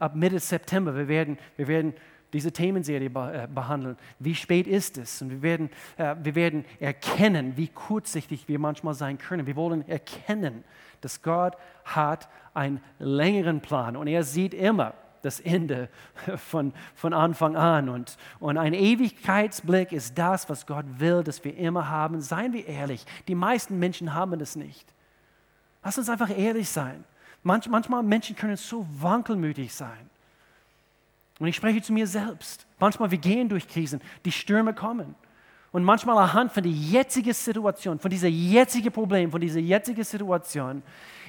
ab 0.01 0.17
Mitte 0.17 0.41
September, 0.41 0.93
wir 0.93 1.07
werden, 1.07 1.39
wir 1.57 1.69
werden 1.69 1.95
diese 2.33 2.51
Themenserie 2.51 3.07
äh, 3.07 3.47
behandeln. 3.47 3.97
Wie 4.19 4.35
spät 4.35 4.67
ist 4.67 4.99
es? 4.99 5.23
Und 5.23 5.31
wir 5.31 5.41
werden, 5.41 5.71
äh, 5.99 6.17
wir 6.21 6.35
werden 6.35 6.65
erkennen, 6.81 7.57
wie 7.57 7.69
kurzsichtig 7.69 8.49
wir 8.49 8.59
manchmal 8.59 8.95
sein 8.95 9.17
können. 9.17 9.47
Wir 9.47 9.55
wollen 9.55 9.87
erkennen, 9.87 10.65
dass 11.01 11.23
Gott 11.23 11.57
hat 11.85 12.29
einen 12.55 12.81
längeren 12.99 13.61
Plan 13.61 13.97
und 13.97 14.09
er 14.09 14.25
sieht 14.25 14.53
immer 14.53 14.95
das 15.23 15.39
Ende 15.39 15.91
von, 16.37 16.73
von 16.97 17.15
Anfang 17.15 17.55
an. 17.55 17.89
Und, 17.89 18.17
und 18.41 18.59
ein 18.59 18.75
Ewigkeitsblick 18.75 19.93
ist 19.93 20.19
das, 20.19 20.51
was 20.51 20.67
Gott 20.67 20.87
will, 20.97 21.23
dass 21.23 21.45
wir 21.45 21.57
immer 21.57 21.89
haben. 21.89 22.21
Seien 22.21 22.53
wir 22.53 22.67
ehrlich, 22.67 23.07
die 23.29 23.37
meisten 23.37 23.79
Menschen 23.79 24.13
haben 24.13 24.37
das 24.41 24.57
nicht. 24.57 24.93
Lass 25.85 25.99
uns 25.99 26.11
einfach 26.11 26.37
ehrlich 26.37 26.69
sein. 26.69 27.05
Manch, 27.43 27.69
manchmal 27.69 28.03
Menschen 28.03 28.37
können 28.37 28.57
so 28.57 28.87
wankelmütig 28.99 29.73
sein. 29.73 30.11
Und 31.39 31.47
ich 31.47 31.57
spreche 31.57 31.81
zu 31.81 31.93
mir 31.93 32.07
selbst. 32.07 32.67
Manchmal 32.79 33.11
wir 33.11 33.19
gehen 33.19 33.49
durch 33.49 33.69
Krisen, 33.69 34.01
die 34.25 34.33
Stürme 34.33 34.75
kommen. 34.75 35.15
Und 35.71 35.85
manchmal 35.85 36.17
anhand 36.19 36.53
von 36.53 36.63
der 36.63 36.73
jetzigen 36.73 37.33
Situation, 37.33 37.99
von 37.99 38.11
dieser 38.11 38.29
jetzigen 38.29 38.91
Problem, 38.91 39.31
von 39.31 39.41
dieser 39.41 39.61
jetzigen 39.61 40.03
Situation, 40.03 40.83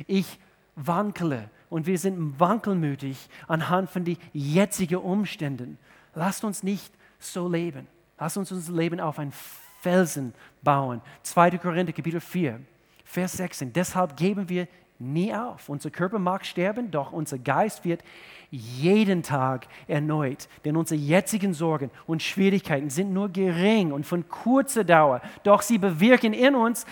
ich 0.07 0.39
wankele 0.75 1.49
und 1.69 1.85
wir 1.85 1.97
sind 1.97 2.39
wankelmütig 2.39 3.29
anhand 3.47 3.89
von 3.89 4.05
den 4.05 4.17
jetzigen 4.33 4.97
Umständen. 4.97 5.77
Lasst 6.15 6.43
uns 6.43 6.63
nicht 6.63 6.93
so 7.19 7.47
leben. 7.49 7.87
Lasst 8.17 8.37
uns 8.37 8.51
unser 8.51 8.73
Leben 8.73 8.99
auf 8.99 9.19
einen 9.19 9.33
Felsen 9.81 10.33
bauen. 10.61 11.01
2. 11.23 11.57
Korinther 11.57 11.93
Kapitel 11.93 12.19
4, 12.19 12.59
Vers 13.05 13.33
16. 13.33 13.73
Deshalb 13.73 14.17
geben 14.17 14.49
wir 14.49 14.67
nie 14.99 15.33
auf. 15.33 15.69
Unser 15.69 15.89
Körper 15.89 16.19
mag 16.19 16.45
sterben, 16.45 16.91
doch 16.91 17.11
unser 17.11 17.39
Geist 17.39 17.85
wird 17.85 18.03
jeden 18.51 19.23
Tag 19.23 19.67
erneut. 19.87 20.47
Denn 20.65 20.75
unsere 20.75 20.99
jetzigen 20.99 21.53
Sorgen 21.53 21.89
und 22.05 22.21
Schwierigkeiten 22.21 22.89
sind 22.89 23.13
nur 23.13 23.29
gering 23.29 23.91
und 23.91 24.05
von 24.05 24.27
kurzer 24.27 24.83
Dauer. 24.83 25.21
Doch 25.43 25.61
sie 25.61 25.77
bewirken 25.77 26.33
in 26.33 26.55
uns 26.55 26.85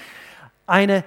eine 0.66 1.04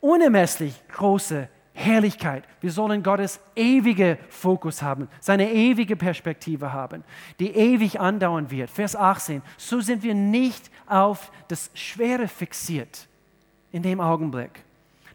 unermesslich 0.00 0.74
große 0.88 1.48
Herrlichkeit. 1.74 2.44
Wir 2.60 2.70
sollen 2.70 3.02
Gottes 3.02 3.40
ewige 3.56 4.18
Fokus 4.28 4.82
haben, 4.82 5.08
seine 5.20 5.50
ewige 5.50 5.96
Perspektive 5.96 6.72
haben, 6.72 7.02
die 7.40 7.50
ewig 7.50 7.98
andauern 7.98 8.50
wird. 8.50 8.68
Vers 8.68 8.94
18. 8.94 9.40
So 9.56 9.80
sind 9.80 10.02
wir 10.02 10.14
nicht 10.14 10.70
auf 10.86 11.32
das 11.48 11.70
Schwere 11.72 12.28
fixiert 12.28 13.08
in 13.70 13.82
dem 13.82 14.00
Augenblick 14.00 14.64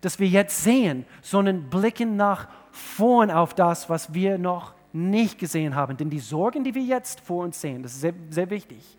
das 0.02 0.20
wir 0.20 0.28
jetzt 0.28 0.64
sehen, 0.64 1.06
sondern 1.22 1.70
blicken 1.70 2.16
nach 2.16 2.48
vorn 2.72 3.32
auf 3.32 3.54
das, 3.54 3.90
was 3.90 4.14
wir 4.14 4.38
noch 4.38 4.74
nicht 4.94 5.40
gesehen 5.40 5.76
haben. 5.76 5.98
Denn 5.98 6.10
die 6.10 6.20
Sorgen, 6.20 6.64
die 6.64 6.76
wir 6.76 6.84
jetzt 6.84 7.20
vor 7.20 7.44
uns 7.44 7.60
sehen, 7.60 7.84
das 7.84 7.94
ist 7.94 8.02
sehr, 8.02 8.14
sehr 8.30 8.50
wichtig, 8.50 8.98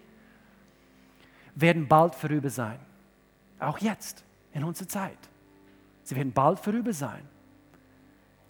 werden 1.55 1.89
bald 1.89 2.15
vorüber 2.15 2.51
sein. 2.51 2.79
Auch 3.59 3.79
jetzt, 3.79 4.25
in 4.53 4.65
unserer 4.65 4.89
Zeit. 4.89 5.19
Sie 6.05 6.17
werden 6.17 6.33
bald 6.33 6.61
vorüber 6.61 6.93
sein. 6.93 7.23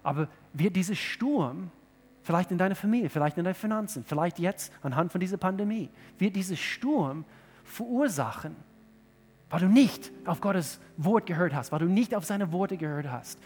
Aber 0.02 0.28
wird 0.52 0.76
dieser 0.76 0.94
Sturm, 0.94 1.70
vielleicht 2.22 2.50
in 2.50 2.58
deiner 2.58 2.74
Familie, 2.74 3.10
vielleicht 3.10 3.38
in 3.38 3.44
deinen 3.44 3.54
Finanzen, 3.54 4.04
vielleicht 4.04 4.38
jetzt 4.38 4.72
anhand 4.82 5.12
von 5.12 5.20
dieser 5.20 5.38
Pandemie, 5.38 5.88
wird 6.18 6.36
dieser 6.36 6.56
Sturm 6.56 7.24
verursachen, 7.64 8.54
weil 9.50 9.60
du 9.60 9.68
nicht 9.68 10.10
auf 10.24 10.40
Gottes 10.40 10.80
Wort 10.96 11.26
gehört 11.26 11.54
hast, 11.54 11.72
weil 11.72 11.80
du 11.80 11.86
nicht 11.86 12.14
auf 12.14 12.24
seine 12.24 12.52
Worte 12.52 12.76
gehört 12.76 13.10
hast, 13.10 13.38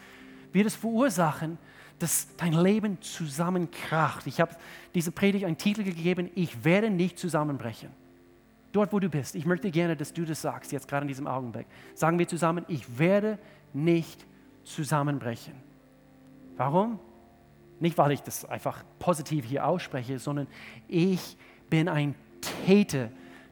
wird 0.52 0.66
es 0.66 0.74
verursachen, 0.74 1.58
dass 1.98 2.34
dein 2.36 2.52
Leben 2.52 3.00
zusammenkracht. 3.00 4.26
Ich 4.26 4.40
habe 4.40 4.56
diese 4.94 5.12
Predigt 5.12 5.44
einen 5.44 5.56
Titel 5.56 5.84
gegeben, 5.84 6.30
ich 6.34 6.64
werde 6.64 6.90
nicht 6.90 7.18
zusammenbrechen. 7.18 7.90
Dort, 8.72 8.92
wo 8.92 8.98
du 8.98 9.08
bist, 9.08 9.34
ich 9.34 9.46
möchte 9.46 9.70
gerne, 9.70 9.96
dass 9.96 10.12
du 10.12 10.24
das 10.24 10.42
sagst, 10.42 10.72
jetzt 10.72 10.88
gerade 10.88 11.04
in 11.04 11.08
diesem 11.08 11.26
Augenblick. 11.26 11.66
Sagen 11.94 12.18
wir 12.18 12.26
zusammen, 12.26 12.64
ich 12.68 12.98
werde 12.98 13.38
nicht 13.72 14.26
zusammenbrechen. 14.64 15.54
Warum? 16.56 16.98
Nicht, 17.80 17.98
weil 17.98 18.12
ich 18.12 18.22
das 18.22 18.44
einfach 18.44 18.82
positiv 18.98 19.44
hier 19.44 19.66
ausspreche, 19.66 20.18
sondern 20.18 20.46
ich 20.88 21.36
bin 21.68 21.88
ein 21.88 22.14
Täter 22.66 23.10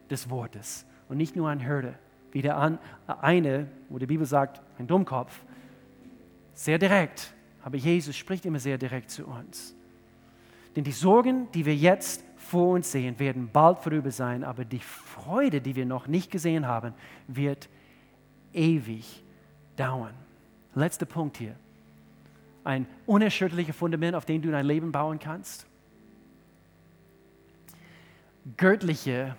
des 0.09 0.31
Wortes 0.31 0.87
und 1.09 1.17
nicht 1.17 1.37
nur 1.37 1.49
ein 1.49 1.65
Hörder 1.65 1.95
wie 2.33 2.43
der 2.43 2.79
eine, 3.07 3.69
wo 3.89 3.99
die 3.99 4.07
Bibel 4.07 4.27
sagt, 4.27 4.61
ein 4.79 4.87
Dummkopf, 4.87 5.41
sehr 6.55 6.79
direkt, 6.79 7.33
aber 7.63 7.77
Jesus 7.77 8.17
spricht 8.17 8.47
immer 8.47 8.59
sehr 8.59 8.79
direkt 8.79 9.11
zu 9.11 9.27
uns. 9.27 9.75
Denn 10.77 10.85
die 10.85 10.93
Sorgen, 10.93 11.51
die 11.53 11.67
wir 11.67 11.75
jetzt 11.75 12.25
vor 12.37 12.75
uns 12.75 12.93
sehen, 12.93 13.19
werden 13.19 13.51
bald 13.53 13.79
vorüber 13.79 14.11
sein, 14.11 14.45
aber 14.45 14.65
die 14.65 14.79
Freude, 14.79 15.61
die 15.61 15.77
wir 15.77 15.87
noch 15.87 16.07
nicht 16.07 16.31
gesehen 16.31 16.67
haben, 16.67 16.95
wird 17.27 17.69
ewig 18.53 19.23
dauern. 19.77 20.15
Letzter 20.75 21.07
Punkt 21.07 21.37
hier. 21.39 21.57
Ein 22.63 22.87
unerschütterliches 23.07 23.75
Fundament, 23.75 24.15
auf 24.15 24.27
dem 24.27 24.43
du 24.43 24.51
dein 24.51 24.67
Leben 24.67 24.93
bauen 24.93 25.19
kannst. 25.19 25.67
Göttliche 28.57 29.35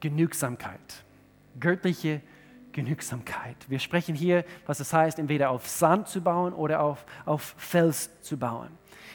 Genügsamkeit 0.00 1.04
göttliche 1.58 2.20
Genügsamkeit. 2.72 3.56
Wir 3.68 3.78
sprechen 3.78 4.14
hier, 4.14 4.44
was 4.66 4.80
es 4.80 4.92
heißt, 4.92 5.18
entweder 5.18 5.50
auf 5.50 5.68
Sand 5.68 6.08
zu 6.08 6.20
bauen 6.22 6.52
oder 6.52 6.80
auf, 6.80 7.04
auf 7.24 7.54
Fels 7.58 8.10
zu 8.22 8.38
bauen. 8.38 8.70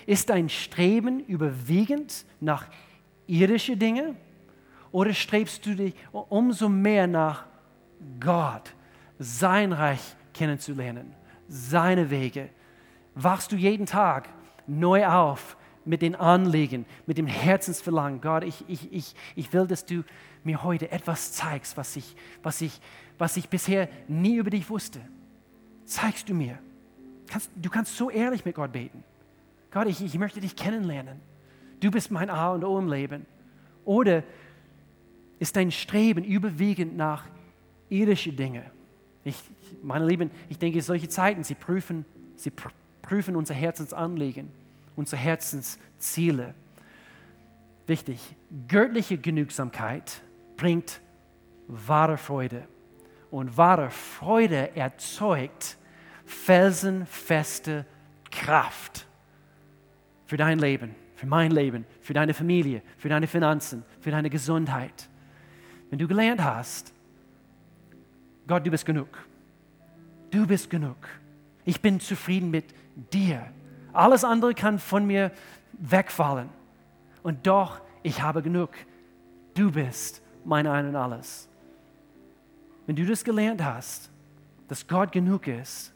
Ist 0.05 0.29
dein 0.29 0.47
Streben 0.47 1.19
überwiegend 1.19 2.25
nach 2.39 2.65
irdischen 3.25 3.77
Dingen 3.77 4.15
oder 4.91 5.13
strebst 5.13 5.65
du 5.65 5.75
dich 5.75 5.93
umso 6.11 6.69
mehr 6.69 7.07
nach 7.07 7.45
Gott, 8.19 8.73
sein 9.19 9.73
Reich 9.73 10.15
kennenzulernen, 10.33 11.13
seine 11.47 12.09
Wege? 12.09 12.49
Wachst 13.15 13.51
du 13.51 13.55
jeden 13.55 13.85
Tag 13.85 14.29
neu 14.67 15.05
auf 15.07 15.57
mit 15.83 16.01
den 16.01 16.15
Anliegen, 16.15 16.85
mit 17.05 17.17
dem 17.17 17.27
Herzensverlangen? 17.27 18.21
Gott, 18.21 18.43
ich, 18.43 18.63
ich, 18.67 18.93
ich, 18.93 19.15
ich 19.35 19.53
will, 19.53 19.67
dass 19.67 19.85
du 19.85 20.03
mir 20.47 20.63
heute 20.63 20.91
etwas 20.91 21.33
zeigst, 21.33 21.77
was 21.77 21.95
ich, 21.95 22.15
was 22.41 22.61
ich, 22.61 22.81
was 23.19 23.37
ich 23.37 23.49
bisher 23.49 23.87
nie 24.07 24.37
über 24.37 24.49
dich 24.49 24.69
wusste. 24.69 24.99
Zeigst 25.85 26.27
du 26.29 26.33
mir. 26.33 26.57
Kannst, 27.27 27.51
du 27.55 27.69
kannst 27.69 27.95
so 27.95 28.09
ehrlich 28.09 28.45
mit 28.45 28.55
Gott 28.55 28.71
beten. 28.71 29.03
Gott, 29.69 29.87
ich, 29.87 30.01
ich 30.01 30.17
möchte 30.17 30.41
dich 30.41 30.55
kennenlernen. 30.55 31.19
Du 31.79 31.91
bist 31.91 32.09
mein 32.09 32.29
A 32.29 32.51
und 32.51 32.63
O 32.63 32.79
im 32.79 32.89
Leben. 32.89 33.25
Oder 33.85 34.23
ist 35.39 35.55
dein 35.55 35.71
Streben 35.71 36.23
überwiegend 36.23 36.97
nach 36.97 37.25
irdischen 37.89 38.35
Dingen? 38.35 38.63
Ich, 39.23 39.37
meine 39.83 40.05
Lieben, 40.05 40.31
ich 40.49 40.57
denke, 40.57 40.81
solche 40.81 41.09
Zeiten, 41.09 41.43
sie 41.43 41.55
prüfen, 41.55 42.05
sie 42.37 42.51
prüfen 43.01 43.35
unser 43.35 43.53
Herzensanliegen, 43.53 44.49
unsere 44.95 45.21
Herzensziele. 45.21 46.53
Wichtig, 47.85 48.19
göttliche 48.67 49.17
Genügsamkeit 49.17 50.21
bringt 50.57 51.01
wahre 51.67 52.17
Freude. 52.17 52.67
Und 53.29 53.57
wahre 53.57 53.89
Freude 53.89 54.75
erzeugt 54.75 55.77
felsenfeste 56.25 57.85
Kraft 58.31 59.05
für 60.25 60.37
dein 60.37 60.59
Leben, 60.59 60.95
für 61.15 61.25
mein 61.25 61.51
Leben, 61.51 61.85
für 62.01 62.13
deine 62.13 62.33
Familie, 62.33 62.81
für 62.97 63.09
deine 63.09 63.27
Finanzen, 63.27 63.83
für 64.01 64.11
deine 64.11 64.29
Gesundheit. 64.29 65.09
Wenn 65.89 65.99
du 65.99 66.07
gelernt 66.07 66.43
hast, 66.43 66.93
Gott, 68.47 68.65
du 68.65 68.71
bist 68.71 68.85
genug. 68.85 69.09
Du 70.31 70.45
bist 70.47 70.69
genug. 70.69 70.97
Ich 71.65 71.81
bin 71.81 71.99
zufrieden 71.99 72.49
mit 72.49 72.65
dir. 73.13 73.45
Alles 73.93 74.23
andere 74.23 74.53
kann 74.53 74.79
von 74.79 75.05
mir 75.05 75.31
wegfallen. 75.73 76.49
Und 77.23 77.45
doch, 77.47 77.81
ich 78.03 78.21
habe 78.21 78.41
genug. 78.41 78.71
Du 79.53 79.71
bist 79.71 80.21
mein 80.47 80.65
Ein 80.65 80.87
und 80.87 80.95
Alles. 80.95 81.47
Wenn 82.85 82.95
du 82.95 83.05
das 83.05 83.23
gelernt 83.23 83.63
hast, 83.63 84.09
dass 84.69 84.87
Gott 84.87 85.11
genug 85.11 85.47
ist, 85.47 85.93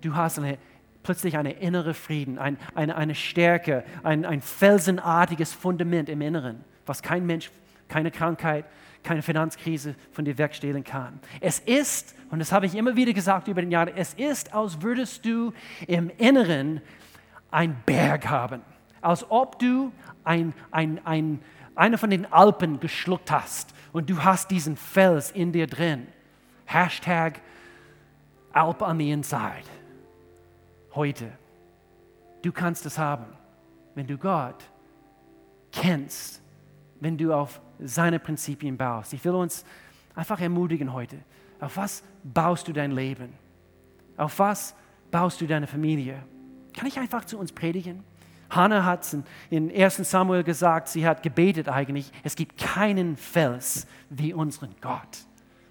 du 0.00 0.14
hast 0.14 0.38
eine, 0.38 0.58
plötzlich 1.02 1.36
einen 1.38 1.52
inneren 1.52 1.94
Frieden, 1.94 2.38
ein, 2.38 2.58
eine, 2.74 2.96
eine 2.96 3.14
Stärke, 3.14 3.84
ein, 4.02 4.24
ein 4.24 4.40
felsenartiges 4.42 5.52
Fundament 5.52 6.08
im 6.08 6.20
Inneren, 6.20 6.64
was 6.84 7.00
kein 7.02 7.24
Mensch, 7.26 7.50
keine 7.88 8.10
Krankheit, 8.10 8.64
keine 9.04 9.22
Finanzkrise 9.22 9.94
von 10.10 10.24
dir 10.24 10.36
wegstehlen 10.36 10.82
kann. 10.82 11.20
Es 11.40 11.60
ist, 11.60 12.14
und 12.30 12.40
das 12.40 12.50
habe 12.50 12.66
ich 12.66 12.74
immer 12.74 12.96
wieder 12.96 13.12
gesagt 13.12 13.46
über 13.46 13.60
den 13.60 13.70
Jahren, 13.70 13.92
es 13.96 14.14
ist, 14.14 14.52
als 14.52 14.82
würdest 14.82 15.24
du 15.24 15.52
im 15.86 16.10
Inneren 16.18 16.80
ein 17.52 17.80
Berg 17.86 18.28
haben. 18.28 18.62
Als 19.00 19.28
ob 19.30 19.58
du 19.58 19.92
ein, 20.24 20.54
ein, 20.70 21.00
ein, 21.04 21.40
eine 21.74 21.98
von 21.98 22.10
den 22.10 22.32
Alpen 22.32 22.80
geschluckt 22.80 23.30
hast 23.30 23.74
und 23.92 24.08
du 24.08 24.22
hast 24.22 24.50
diesen 24.50 24.76
Fels 24.76 25.30
in 25.30 25.52
dir 25.52 25.66
drin. 25.66 26.06
Hashtag 26.64 27.40
Alp 28.52 28.82
on 28.82 28.98
the 28.98 29.10
inside. 29.10 29.64
Heute. 30.94 31.32
Du 32.42 32.52
kannst 32.52 32.84
es 32.86 32.98
haben, 32.98 33.26
wenn 33.94 34.06
du 34.06 34.18
Gott 34.18 34.64
kennst, 35.70 36.42
wenn 37.00 37.16
du 37.16 37.32
auf 37.32 37.60
seine 37.78 38.18
Prinzipien 38.18 38.76
baust. 38.76 39.12
Ich 39.12 39.24
will 39.24 39.34
uns 39.34 39.64
einfach 40.14 40.40
ermutigen 40.40 40.92
heute. 40.92 41.18
Auf 41.60 41.76
was 41.76 42.02
baust 42.24 42.68
du 42.68 42.72
dein 42.72 42.92
Leben? 42.92 43.32
Auf 44.16 44.38
was 44.38 44.74
baust 45.10 45.40
du 45.40 45.46
deine 45.46 45.66
Familie? 45.66 46.22
Kann 46.74 46.86
ich 46.86 46.98
einfach 46.98 47.24
zu 47.24 47.38
uns 47.38 47.52
predigen? 47.52 48.04
Hannah 48.54 48.84
hat 48.84 49.16
in 49.50 49.70
1 49.70 49.96
Samuel 50.10 50.44
gesagt, 50.44 50.88
sie 50.88 51.06
hat 51.06 51.22
gebetet 51.22 51.68
eigentlich, 51.68 52.10
es 52.22 52.36
gibt 52.36 52.58
keinen 52.58 53.16
Fels 53.16 53.86
wie 54.10 54.34
unseren 54.34 54.74
Gott. 54.80 55.26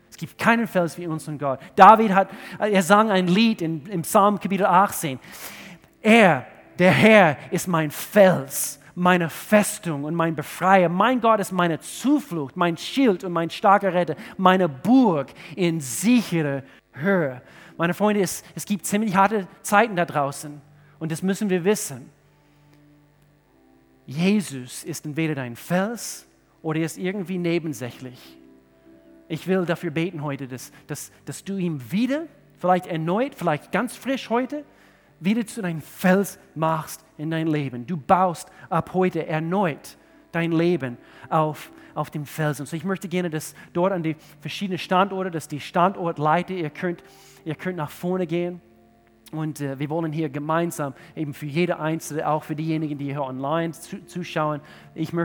Es 0.10 0.18
gibt 0.18 0.38
keinen 0.38 0.68
Fels 0.68 0.98
wie 0.98 1.08
unseren 1.08 1.38
Gott. 1.38 1.60
David 1.76 2.14
hat, 2.14 2.30
er 2.60 2.84
sang 2.84 3.10
ein 3.10 3.28
Lied 3.28 3.62
in, 3.62 3.86
im 3.88 4.02
Psalm 4.02 4.40
Kapitel 4.40 4.66
18. 4.66 5.20
Er, 6.02 6.46
der 6.78 6.92
Herr, 6.92 7.38
ist 7.52 7.68
mein 7.68 7.92
Fels, 7.92 8.80
meine 8.96 9.30
Festung 9.30 10.04
und 10.04 10.16
mein 10.16 10.36
Befreier. 10.36 10.90
Mein 10.90 11.22
Gott 11.22 11.40
ist 11.40 11.52
meine 11.52 11.80
Zuflucht, 11.80 12.58
mein 12.58 12.78
Schild 12.78 13.24
und 13.24 13.32
mein 13.32 13.50
starker 13.50 13.94
Retter, 13.94 14.16
meine 14.38 14.68
Burg 14.68 15.30
in 15.56 15.80
sichere 15.80 16.64
Höhe. 16.94 17.42
Meine 17.78 17.94
Freunde, 17.94 18.22
es, 18.22 18.44
es 18.54 18.66
gibt 18.66 18.86
ziemlich 18.86 19.16
harte 19.16 19.48
Zeiten 19.62 19.96
da 19.96 20.06
draußen 20.06 20.62
und 21.00 21.12
das 21.12 21.24
müssen 21.24 21.50
wir 21.50 21.64
wissen. 21.64 22.10
Jesus 24.12 24.84
ist 24.84 25.06
entweder 25.06 25.36
dein 25.36 25.56
Fels 25.56 26.28
oder 26.62 26.80
er 26.80 26.86
ist 26.86 26.98
irgendwie 26.98 27.38
nebensächlich. 27.38 28.38
Ich 29.30 29.48
will 29.48 29.66
dafür 29.66 29.92
beten 29.92 30.22
heute, 30.22 30.48
dass, 30.48 30.72
dass, 30.88 31.12
dass 31.26 31.44
du 31.44 31.56
ihm 31.56 31.80
wieder, 31.92 32.26
vielleicht 32.58 32.88
erneut, 32.88 33.34
vielleicht 33.34 33.72
ganz 33.72 33.96
frisch 33.96 34.30
heute, 34.30 34.66
wieder 35.22 35.46
zu 35.46 35.62
deinem 35.62 35.82
Fels 35.82 36.40
machst 36.56 37.06
in 37.18 37.32
dein 37.32 37.48
Leben. 37.48 37.88
Du 37.88 37.96
baust 37.96 38.52
ab 38.70 38.94
heute 38.94 39.26
erneut 39.26 39.98
dein 40.34 40.52
Leben 40.52 40.98
auf, 41.30 41.72
auf 41.96 42.10
dem 42.10 42.26
Felsen. 42.26 42.66
So 42.66 42.76
ich 42.76 42.84
möchte 42.84 43.08
gerne, 43.08 43.30
dass 43.30 43.56
dort 43.72 43.94
an 43.94 44.04
die 44.04 44.18
verschiedenen 44.42 44.80
Standorte, 44.80 45.32
dass 45.32 45.48
die 45.48 45.60
Standortleiter, 45.62 46.54
ihr 46.54 46.70
könnt, 46.70 47.02
ihr 47.46 47.56
könnt 47.56 47.78
nach 47.78 47.90
vorne 47.92 48.28
gehen. 48.28 48.60
Und 49.32 49.62
äh, 49.62 49.80
wir 49.80 49.90
wollen 49.90 50.12
hier 50.12 50.30
gemeinsam 50.30 50.94
eben 51.16 51.34
für 51.34 51.46
jede 51.46 51.80
Einzelne, 51.80 52.28
auch 52.28 52.44
für 52.44 52.56
diejenigen, 52.56 52.98
die 52.98 53.06
hier 53.06 53.24
online 53.24 53.72
zu, 53.72 54.06
zuschauen, 54.06 54.62
ich 54.94 55.14
möchte 55.14 55.18